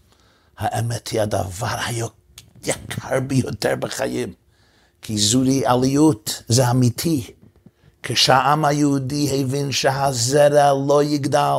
האמת 0.58 1.08
היא 1.08 1.22
הדבר 1.22 1.76
היקר 1.86 3.20
ביותר 3.28 3.76
בחיים, 3.80 4.34
כי 5.02 5.18
זוהי 5.18 5.66
עליות, 5.66 6.44
זה 6.48 6.72
אמיתי. 6.72 7.32
כשהעם 8.04 8.66
היהודי 8.66 9.42
הבין 9.42 9.72
שהזרע 9.72 10.74
לא 10.88 11.04
יגדל, 11.04 11.58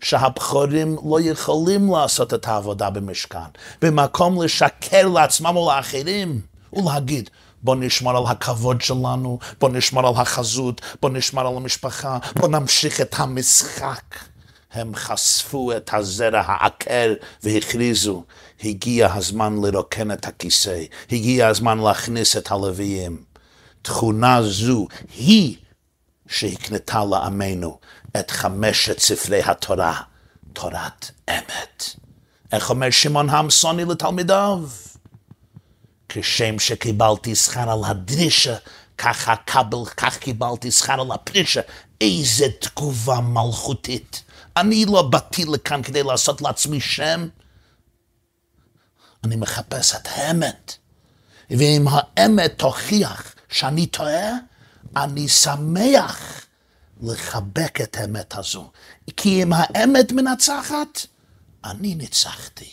שהבחורים 0.00 0.96
לא 1.10 1.20
יכולים 1.20 1.92
לעשות 1.92 2.34
את 2.34 2.48
העבודה 2.48 2.90
במשכן, 2.90 3.38
במקום 3.82 4.42
לשקר 4.42 5.08
לעצמם 5.08 5.56
ולאחרים 5.56 6.40
ולהגיד, 6.72 7.30
בוא 7.62 7.76
נשמור 7.76 8.16
על 8.16 8.24
הכבוד 8.26 8.80
שלנו, 8.80 9.38
בוא 9.60 9.68
נשמור 9.68 10.08
על 10.08 10.14
החזות, 10.16 10.80
בוא 11.02 11.10
נשמור 11.10 11.46
על 11.46 11.56
המשפחה, 11.56 12.18
בוא 12.36 12.48
נמשיך 12.48 13.00
את 13.00 13.14
המשחק. 13.18 14.02
הם 14.72 14.94
חשפו 14.94 15.76
את 15.76 15.90
הזרע 15.92 16.42
העקר 16.46 17.14
והכריזו, 17.42 18.24
הגיע 18.64 19.14
הזמן 19.14 19.56
לרוקן 19.62 20.10
את 20.10 20.26
הכיסא, 20.26 20.82
הגיע 21.12 21.48
הזמן 21.48 21.78
להכניס 21.78 22.36
את 22.36 22.50
הלוויים. 22.50 23.24
תכונה 23.82 24.42
זו 24.42 24.86
היא 25.16 25.56
שהקנתה 26.28 27.04
לעמנו 27.10 27.78
את 28.20 28.30
חמשת 28.30 28.98
ספרי 28.98 29.42
התורה, 29.42 30.00
תורת 30.52 31.10
אמת. 31.30 31.84
איך 32.52 32.70
אומר 32.70 32.90
שמעון 32.90 33.30
המסוני 33.30 33.84
לתלמידיו? 33.84 34.58
כשם 36.08 36.58
שקיבלתי 36.58 37.34
שכר 37.34 37.70
על 37.70 37.84
הדרישה, 37.84 38.56
כך, 38.98 39.28
הקבל, 39.28 39.84
כך 39.96 40.18
קיבלתי 40.18 40.70
שכר 40.70 41.00
על 41.00 41.12
הפרישה. 41.12 41.60
איזה 42.00 42.46
תגובה 42.58 43.20
מלכותית. 43.20 44.22
אני 44.56 44.84
לא 44.84 45.02
באתי 45.02 45.44
לכאן 45.44 45.82
כדי 45.82 46.02
לעשות 46.02 46.42
לעצמי 46.42 46.80
שם. 46.80 47.28
אני 49.24 49.36
מחפש 49.36 49.94
את 49.94 50.08
האמת. 50.10 50.74
ואם 51.50 51.84
האמת 51.90 52.54
תוכיח 52.56 53.34
שאני 53.48 53.86
טועה, 53.86 54.30
אני 54.96 55.28
שמח 55.28 56.40
לחבק 57.02 57.80
את 57.80 57.96
האמת 57.96 58.34
הזו. 58.36 58.70
כי 59.16 59.42
אם 59.42 59.52
האמת 59.52 60.12
מנצחת, 60.12 61.06
אני 61.64 61.94
ניצחתי. 61.94 62.70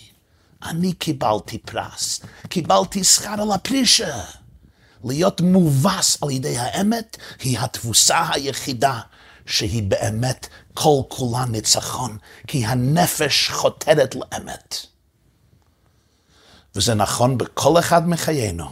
אני 0.63 0.93
קיבלתי 0.93 1.57
פרס, 1.57 2.21
קיבלתי 2.47 3.03
שכר 3.03 3.41
על 3.41 3.51
הפרישה. 3.51 4.21
להיות 5.03 5.41
מובס 5.41 6.23
על 6.23 6.31
ידי 6.31 6.57
האמת 6.57 7.17
היא 7.39 7.59
התבוסה 7.59 8.29
היחידה 8.33 8.99
שהיא 9.49 9.83
באמת 9.83 10.47
כל 10.73 11.01
כולה 11.07 11.45
ניצחון, 11.45 12.17
כי 12.47 12.65
הנפש 12.65 13.49
חותרת 13.49 14.15
לאמת. 14.15 14.75
וזה 16.75 16.93
נכון 16.93 17.37
בכל 17.37 17.79
אחד 17.79 18.09
מחיינו, 18.09 18.65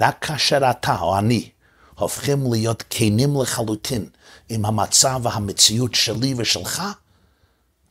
רק 0.00 0.16
כאשר 0.20 0.70
אתה 0.70 0.96
או 1.00 1.18
אני 1.18 1.48
הופכים 1.94 2.52
להיות 2.52 2.84
כנים 2.90 3.40
לחלוטין 3.42 4.08
עם 4.48 4.64
המצב 4.64 5.20
והמציאות 5.22 5.94
שלי 5.94 6.34
ושלך, 6.36 6.82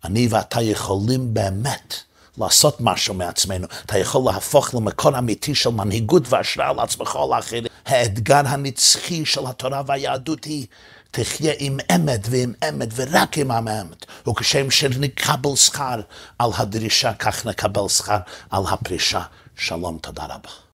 אני 0.04 0.28
ואתה 0.30 0.62
יכולים 0.62 1.34
באמת 1.34 1.96
לעשות 2.38 2.78
משהו 2.80 3.14
מעצמנו. 3.14 3.68
אתה 3.86 3.98
יכול 3.98 4.32
להפוך 4.32 4.76
למקור 4.76 5.18
אמיתי 5.18 5.56
של 5.56 5.70
מנהיגות 5.70 6.24
והשראה 6.30 6.74
לעצמך 6.74 7.16
או 7.16 7.36
לאחרים. 7.36 7.64
האתגר 7.86 8.42
הנצחי 8.48 9.26
של 9.26 9.48
התורה 9.48 9.82
והיהדות 9.86 10.44
היא 10.44 10.68
תחיה 11.12 11.53
עם 11.60 11.78
אמת 11.95 12.28
ועם 12.30 12.53
אמת 12.70 12.89
ורק 12.95 13.38
עם 13.38 13.51
האמת. 13.51 14.05
וכשם 14.28 14.72
שנקבל 14.72 15.55
שכר 15.55 16.01
על 16.39 16.51
הדרישה, 16.57 17.14
כך 17.14 17.45
נקבל 17.45 17.88
שכר 17.88 18.20
על 18.49 18.64
הפרישה. 18.70 19.22
שלום, 19.55 19.97
תודה 20.01 20.26
רבה. 20.26 20.68